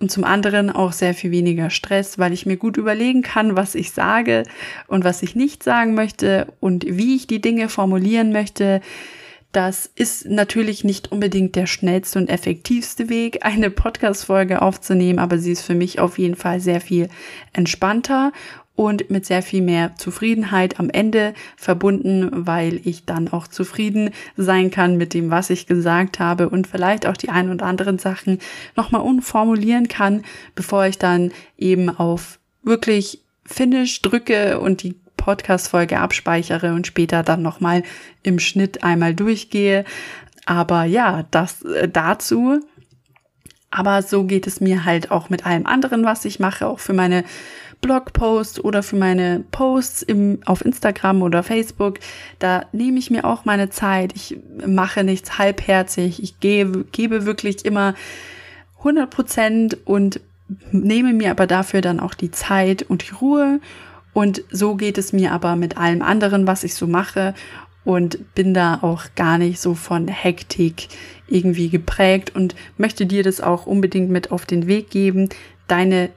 und 0.00 0.10
zum 0.10 0.24
anderen 0.24 0.70
auch 0.70 0.92
sehr 0.92 1.14
viel 1.14 1.30
weniger 1.30 1.70
Stress, 1.70 2.18
weil 2.18 2.32
ich 2.32 2.46
mir 2.46 2.56
gut 2.56 2.76
überlegen 2.76 3.22
kann, 3.22 3.56
was 3.56 3.74
ich 3.74 3.92
sage 3.92 4.44
und 4.88 5.04
was 5.04 5.22
ich 5.22 5.36
nicht 5.36 5.62
sagen 5.62 5.94
möchte 5.94 6.48
und 6.58 6.84
wie 6.88 7.14
ich 7.14 7.26
die 7.26 7.40
Dinge 7.40 7.68
formulieren 7.68 8.32
möchte, 8.32 8.80
das 9.52 9.90
ist 9.94 10.26
natürlich 10.26 10.82
nicht 10.82 11.12
unbedingt 11.12 11.56
der 11.56 11.66
schnellste 11.66 12.18
und 12.18 12.30
effektivste 12.30 13.10
Weg, 13.10 13.44
eine 13.44 13.70
Podcast-Folge 13.70 14.62
aufzunehmen, 14.62 15.18
aber 15.18 15.38
sie 15.38 15.52
ist 15.52 15.62
für 15.62 15.74
mich 15.74 16.00
auf 16.00 16.18
jeden 16.18 16.36
Fall 16.36 16.58
sehr 16.60 16.80
viel 16.80 17.08
entspannter 17.52 18.32
und 18.74 19.10
mit 19.10 19.26
sehr 19.26 19.42
viel 19.42 19.60
mehr 19.60 19.94
Zufriedenheit 19.96 20.80
am 20.80 20.88
Ende 20.88 21.34
verbunden, 21.56 22.30
weil 22.32 22.80
ich 22.84 23.04
dann 23.04 23.28
auch 23.28 23.46
zufrieden 23.46 24.10
sein 24.38 24.70
kann 24.70 24.96
mit 24.96 25.12
dem, 25.12 25.30
was 25.30 25.50
ich 25.50 25.66
gesagt 25.66 26.18
habe 26.18 26.48
und 26.48 26.66
vielleicht 26.66 27.06
auch 27.06 27.16
die 27.16 27.28
ein 27.28 27.50
und 27.50 27.62
anderen 27.62 27.98
Sachen 27.98 28.38
nochmal 28.74 29.02
umformulieren 29.02 29.88
kann, 29.88 30.24
bevor 30.54 30.86
ich 30.86 30.96
dann 30.96 31.32
eben 31.58 31.90
auf 31.90 32.38
wirklich 32.62 33.20
Finish 33.44 34.00
drücke 34.00 34.60
und 34.60 34.82
die 34.82 34.94
Podcast-Folge 35.22 36.00
abspeichere 36.00 36.74
und 36.74 36.86
später 36.86 37.22
dann 37.22 37.42
nochmal 37.42 37.84
im 38.24 38.40
Schnitt 38.40 38.82
einmal 38.82 39.14
durchgehe. 39.14 39.84
Aber 40.46 40.82
ja, 40.84 41.24
das 41.30 41.62
äh, 41.62 41.88
dazu. 41.88 42.60
Aber 43.70 44.02
so 44.02 44.24
geht 44.24 44.46
es 44.48 44.60
mir 44.60 44.84
halt 44.84 45.10
auch 45.12 45.30
mit 45.30 45.46
allem 45.46 45.64
anderen, 45.66 46.04
was 46.04 46.24
ich 46.24 46.40
mache, 46.40 46.66
auch 46.66 46.80
für 46.80 46.92
meine 46.92 47.24
Blogposts 47.80 48.62
oder 48.62 48.82
für 48.82 48.96
meine 48.96 49.44
Posts 49.50 50.02
im, 50.02 50.40
auf 50.44 50.64
Instagram 50.64 51.22
oder 51.22 51.42
Facebook. 51.42 52.00
Da 52.40 52.66
nehme 52.72 52.98
ich 52.98 53.10
mir 53.10 53.24
auch 53.24 53.44
meine 53.44 53.70
Zeit. 53.70 54.12
Ich 54.14 54.36
mache 54.66 55.04
nichts 55.04 55.38
halbherzig. 55.38 56.22
Ich 56.22 56.40
gebe, 56.40 56.84
gebe 56.90 57.24
wirklich 57.26 57.64
immer 57.64 57.94
100 58.78 59.08
Prozent 59.08 59.78
und 59.84 60.20
nehme 60.72 61.12
mir 61.12 61.30
aber 61.30 61.46
dafür 61.46 61.80
dann 61.80 62.00
auch 62.00 62.14
die 62.14 62.32
Zeit 62.32 62.82
und 62.82 63.08
die 63.08 63.14
Ruhe 63.14 63.60
und 64.12 64.42
so 64.50 64.74
geht 64.74 64.98
es 64.98 65.12
mir 65.12 65.32
aber 65.32 65.56
mit 65.56 65.76
allem 65.76 66.02
anderen, 66.02 66.46
was 66.46 66.64
ich 66.64 66.74
so 66.74 66.86
mache. 66.86 67.34
Und 67.84 68.34
bin 68.36 68.54
da 68.54 68.78
auch 68.80 69.06
gar 69.16 69.38
nicht 69.38 69.60
so 69.60 69.74
von 69.74 70.06
Hektik 70.06 70.86
irgendwie 71.26 71.68
geprägt 71.68 72.32
und 72.32 72.54
möchte 72.76 73.06
dir 73.06 73.24
das 73.24 73.40
auch 73.40 73.66
unbedingt 73.66 74.08
mit 74.08 74.30
auf 74.30 74.46
den 74.46 74.68
Weg 74.68 74.90
geben, 74.90 75.30
deine 75.66 76.10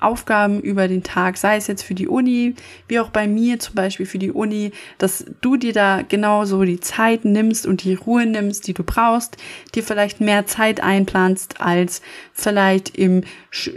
Aufgaben 0.00 0.60
über 0.60 0.88
den 0.88 1.02
Tag, 1.02 1.36
sei 1.36 1.56
es 1.56 1.66
jetzt 1.66 1.82
für 1.82 1.94
die 1.94 2.08
Uni, 2.08 2.54
wie 2.88 3.00
auch 3.00 3.10
bei 3.10 3.26
mir 3.26 3.58
zum 3.58 3.74
Beispiel 3.74 4.06
für 4.06 4.18
die 4.18 4.30
Uni, 4.30 4.72
dass 4.98 5.24
du 5.40 5.56
dir 5.56 5.72
da 5.72 6.02
genauso 6.02 6.62
die 6.64 6.80
Zeit 6.80 7.24
nimmst 7.24 7.66
und 7.66 7.84
die 7.84 7.94
Ruhe 7.94 8.26
nimmst, 8.26 8.66
die 8.66 8.74
du 8.74 8.82
brauchst, 8.82 9.36
dir 9.74 9.82
vielleicht 9.82 10.20
mehr 10.20 10.46
Zeit 10.46 10.82
einplanst, 10.82 11.60
als 11.60 12.02
vielleicht 12.32 12.96
im 12.96 13.22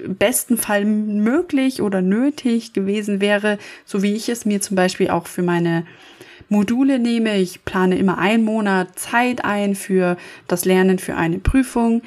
besten 0.08 0.58
Fall 0.58 0.86
möglich 0.86 1.82
oder 1.82 2.02
nötig 2.02 2.74
gewesen 2.74 3.22
wäre, 3.22 3.58
so 3.86 4.04
wie 4.04 4.14
ich 4.14 4.30
es 4.30 4.46
mir 4.46 4.62
zum 4.62 4.76
Beispiel 4.76 5.10
auch 5.10 5.28
für 5.28 5.44
meine 5.44 5.86
Module 6.50 7.00
nehme. 7.00 7.38
Ich 7.38 7.66
plane 7.66 7.98
immer 7.98 8.18
einen 8.18 8.44
Monat 8.44 8.98
Zeit 8.98 9.44
ein 9.44 9.76
für 9.76 10.18
das 10.48 10.66
Lernen 10.66 11.00
für 11.00 11.16
eine 11.16 11.40
Prüfung 11.40 12.02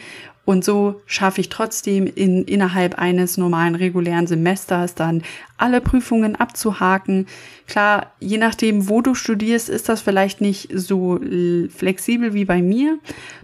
und 0.47 0.65
so 0.65 1.03
schaffe 1.07 1.41
ich 1.41 1.49
trotzdem 1.49 2.07
in, 2.07 2.45
innerhalb 2.45 2.99
eines 2.99 3.37
normalen 3.37 3.75
regulären 3.75 4.29
Semesters 4.29 4.95
dann 4.95 5.23
alle 5.59 5.81
Prüfungen 5.81 6.37
abzuhaken. 6.37 7.27
Klar, 7.67 8.13
je 8.21 8.39
nachdem, 8.39 8.89
wo 8.89 9.03
du 9.03 9.17
studierst, 9.17 9.69
ist 9.69 9.89
das 9.89 10.03
vielleicht 10.03 10.41
nicht 10.41 10.69
so 10.73 11.19
flexibel 11.77 12.33
wie 12.33 12.45
bei 12.45 12.63
mir. 12.63 12.99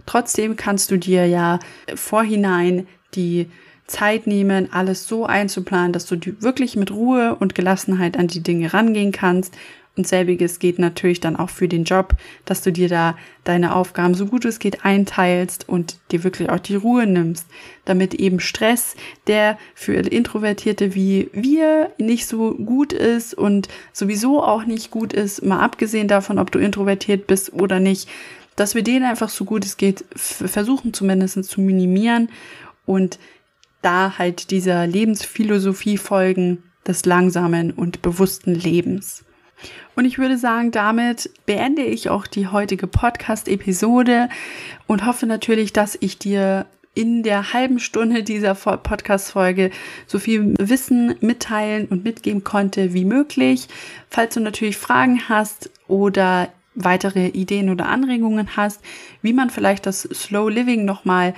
Trotzdem 0.05 0.55
kannst 0.55 0.91
du 0.91 0.97
dir 0.97 1.27
ja 1.27 1.59
vorhinein 1.93 2.87
die 3.15 3.47
Zeit 3.85 4.25
nehmen, 4.25 4.71
alles 4.71 5.05
so 5.05 5.25
einzuplanen, 5.25 5.91
dass 5.91 6.05
du 6.05 6.15
wirklich 6.39 6.77
mit 6.77 6.89
Ruhe 6.89 7.35
und 7.35 7.53
Gelassenheit 7.53 8.17
an 8.17 8.27
die 8.27 8.41
Dinge 8.41 8.73
rangehen 8.73 9.11
kannst 9.11 9.53
und 9.95 10.07
selbiges 10.07 10.57
geht 10.57 10.79
natürlich 10.79 11.19
dann 11.19 11.35
auch 11.35 11.51
für 11.51 11.67
den 11.67 11.83
Job, 11.83 12.15
dass 12.45 12.61
du 12.61 12.71
dir 12.71 12.89
da 12.89 13.15
deine 13.43 13.75
Aufgaben 13.75 14.15
so 14.15 14.25
gut 14.25 14.43
es 14.45 14.57
geht 14.57 14.85
einteilst 14.85 15.69
und 15.69 15.99
dir 16.11 16.23
wirklich 16.23 16.49
auch 16.49 16.59
die 16.59 16.75
Ruhe 16.75 17.05
nimmst, 17.05 17.45
damit 17.85 18.15
eben 18.15 18.39
Stress, 18.39 18.95
der 19.27 19.57
für 19.75 19.93
Introvertierte 19.93 20.95
wie 20.95 21.29
wir 21.31 21.91
nicht 21.99 22.27
so 22.27 22.55
gut 22.55 22.91
ist 22.91 23.35
und 23.35 23.67
sowieso 23.91 24.41
auch 24.41 24.65
nicht 24.65 24.89
gut 24.89 25.13
ist, 25.13 25.43
mal 25.43 25.59
abgesehen 25.59 26.07
davon, 26.07 26.39
ob 26.39 26.51
du 26.51 26.57
introvertiert 26.57 27.27
bist 27.27 27.53
oder 27.53 27.79
nicht, 27.79 28.09
dass 28.55 28.73
wir 28.73 28.83
den 28.83 29.03
einfach 29.03 29.29
so 29.29 29.45
gut 29.45 29.63
es 29.63 29.77
geht 29.77 30.05
versuchen 30.15 30.93
zumindest 30.93 31.43
zu 31.43 31.61
minimieren 31.61 32.29
und 32.85 33.19
da 33.83 34.17
halt 34.17 34.49
dieser 34.49 34.87
Lebensphilosophie 34.87 35.97
folgen 35.97 36.63
des 36.87 37.05
langsamen 37.05 37.71
und 37.71 38.01
bewussten 38.01 38.55
Lebens. 38.55 39.23
Und 39.95 40.05
ich 40.05 40.17
würde 40.17 40.37
sagen, 40.37 40.71
damit 40.71 41.29
beende 41.45 41.83
ich 41.83 42.09
auch 42.09 42.27
die 42.27 42.47
heutige 42.47 42.87
Podcast-Episode 42.87 44.29
und 44.87 45.05
hoffe 45.05 45.25
natürlich, 45.25 45.73
dass 45.73 45.97
ich 45.99 46.17
dir 46.17 46.65
in 46.95 47.23
der 47.23 47.53
halben 47.53 47.79
Stunde 47.79 48.23
dieser 48.23 48.53
Podcast-Folge 48.53 49.71
so 50.05 50.19
viel 50.19 50.53
Wissen 50.59 51.15
mitteilen 51.21 51.87
und 51.87 52.03
mitgeben 52.03 52.43
konnte 52.43 52.93
wie 52.93 53.05
möglich. 53.05 53.67
Falls 54.09 54.35
du 54.35 54.39
natürlich 54.39 54.77
Fragen 54.77 55.27
hast 55.27 55.71
oder 55.87 56.49
weitere 56.75 57.27
Ideen 57.27 57.69
oder 57.69 57.87
Anregungen 57.87 58.55
hast, 58.55 58.81
wie 59.21 59.33
man 59.33 59.49
vielleicht 59.49 59.85
das 59.85 60.01
Slow 60.01 60.49
Living 60.49 60.85
nochmal 60.85 61.33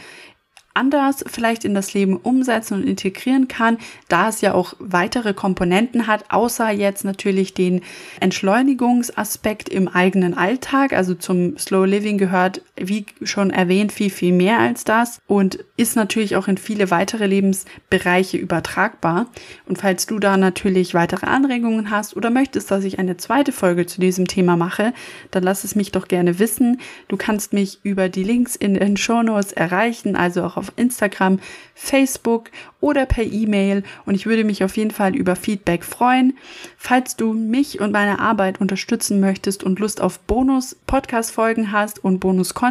anders 0.76 1.23
vielleicht 1.28 1.65
in 1.65 1.73
das 1.73 1.93
Leben 1.93 2.17
umsetzen 2.17 2.76
und 2.76 2.84
integrieren 2.88 3.47
kann, 3.47 3.78
da 4.07 4.30
es 4.30 4.41
ja 4.41 4.53
auch 4.53 4.73
weitere 4.80 5.34
Komponenten 5.34 6.05
hat, 6.05 6.26
außer 6.30 6.69
jetzt 6.69 7.05
natürlich 7.05 7.53
den 7.53 7.82
Entschleunigungsaspekt 8.19 9.69
im 9.69 9.88
eigenen 9.88 10.36
Alltag. 10.36 10.93
Also 10.93 11.15
zum 11.15 11.57
Slow 11.57 11.86
Living 11.86 12.17
gehört, 12.17 12.61
wie 12.78 13.05
schon 13.23 13.51
erwähnt, 13.51 13.91
viel, 13.91 14.09
viel 14.09 14.34
mehr 14.34 14.59
als 14.59 14.84
das 14.84 15.21
und 15.28 15.63
ist 15.78 15.95
natürlich 15.95 16.36
auch 16.36 16.47
in 16.47 16.57
viele 16.57 16.91
weitere 16.91 17.26
Lebensbereiche 17.26 18.38
übertragbar. 18.38 19.28
Und 19.65 19.78
falls 19.78 20.05
du 20.05 20.19
da 20.19 20.36
natürlich 20.36 20.93
weitere 20.93 21.26
Anregungen 21.26 21.89
hast 21.89 22.17
oder 22.17 22.30
möchtest, 22.30 22.71
dass 22.71 22.84
ich 22.84 22.99
eine 22.99 23.15
zweite 23.17 23.53
Folge 23.53 23.86
zu 23.86 24.01
diesem 24.01 24.28
Thema 24.28 24.57
mache, 24.57 24.93
dann 25.32 25.43
lass 25.43 25.63
es 25.63 25.76
mich 25.76 25.91
doch 25.91 26.07
gerne 26.07 26.39
wissen. 26.39 26.82
Du 27.07 27.15
kannst 27.15 27.53
mich 27.53 27.80
über 27.84 28.09
die 28.09 28.23
Links 28.23 28.55
in 28.55 28.73
den 28.73 28.97
Show 28.97 29.23
Notes 29.23 29.53
erreichen, 29.53 30.15
also 30.17 30.43
auch 30.43 30.57
auf 30.57 30.73
Instagram, 30.76 31.39
Facebook 31.76 32.51
oder 32.82 33.05
per 33.05 33.23
E-Mail 33.23 33.84
und 34.05 34.15
ich 34.15 34.26
würde 34.26 34.43
mich 34.43 34.63
auf 34.63 34.78
jeden 34.78 34.91
Fall 34.91 35.15
über 35.15 35.36
Feedback 35.36 35.84
freuen. 35.84 36.38
Falls 36.78 37.15
du 37.15 37.34
mich 37.34 37.80
und 37.80 37.91
meine 37.91 38.19
Arbeit 38.19 38.61
unterstützen 38.61 39.19
möchtest 39.19 39.63
und 39.63 39.80
Lust 39.80 40.01
auf 40.01 40.19
Bonus-Podcast-Folgen 40.19 41.71
hast 41.71 42.03
und 42.03 42.19
Bonus-Content, 42.19 42.64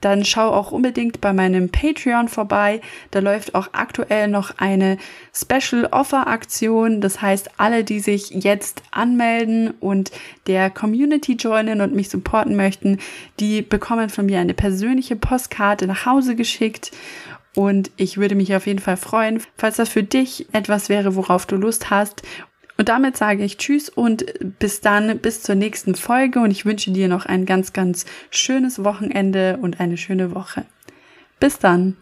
dann 0.00 0.24
schau 0.24 0.50
auch 0.50 0.70
unbedingt 0.70 1.20
bei 1.20 1.32
meinem 1.32 1.70
Patreon 1.70 2.28
vorbei. 2.28 2.80
Da 3.10 3.18
läuft 3.18 3.54
auch 3.54 3.70
aktuell 3.72 4.28
noch 4.28 4.58
eine 4.58 4.98
Special 5.34 5.86
Offer 5.90 6.28
Aktion. 6.28 7.00
Das 7.00 7.20
heißt, 7.20 7.50
alle, 7.58 7.84
die 7.84 8.00
sich 8.00 8.30
jetzt 8.30 8.82
anmelden 8.90 9.72
und 9.80 10.12
der 10.46 10.70
Community 10.70 11.32
joinen 11.32 11.80
und 11.80 11.94
mich 11.94 12.10
supporten 12.10 12.54
möchten, 12.54 12.98
die 13.40 13.62
bekommen 13.62 14.08
von 14.08 14.26
mir 14.26 14.38
eine 14.38 14.54
persönliche 14.54 15.16
Postkarte 15.16 15.86
nach 15.86 16.06
Hause 16.06 16.36
geschickt 16.36 16.92
und 17.58 17.90
ich 17.96 18.18
würde 18.18 18.36
mich 18.36 18.54
auf 18.54 18.68
jeden 18.68 18.78
Fall 18.78 18.96
freuen, 18.96 19.42
falls 19.56 19.76
das 19.76 19.88
für 19.88 20.04
dich 20.04 20.46
etwas 20.52 20.88
wäre, 20.88 21.16
worauf 21.16 21.44
du 21.44 21.56
Lust 21.56 21.90
hast. 21.90 22.22
Und 22.78 22.88
damit 22.88 23.16
sage 23.16 23.42
ich 23.42 23.58
Tschüss 23.58 23.88
und 23.88 24.24
bis 24.60 24.80
dann, 24.80 25.18
bis 25.18 25.42
zur 25.42 25.56
nächsten 25.56 25.96
Folge 25.96 26.38
und 26.38 26.52
ich 26.52 26.64
wünsche 26.64 26.92
dir 26.92 27.08
noch 27.08 27.26
ein 27.26 27.44
ganz, 27.44 27.72
ganz 27.72 28.06
schönes 28.30 28.84
Wochenende 28.84 29.58
und 29.60 29.80
eine 29.80 29.96
schöne 29.96 30.32
Woche. 30.32 30.64
Bis 31.40 31.58
dann. 31.58 31.96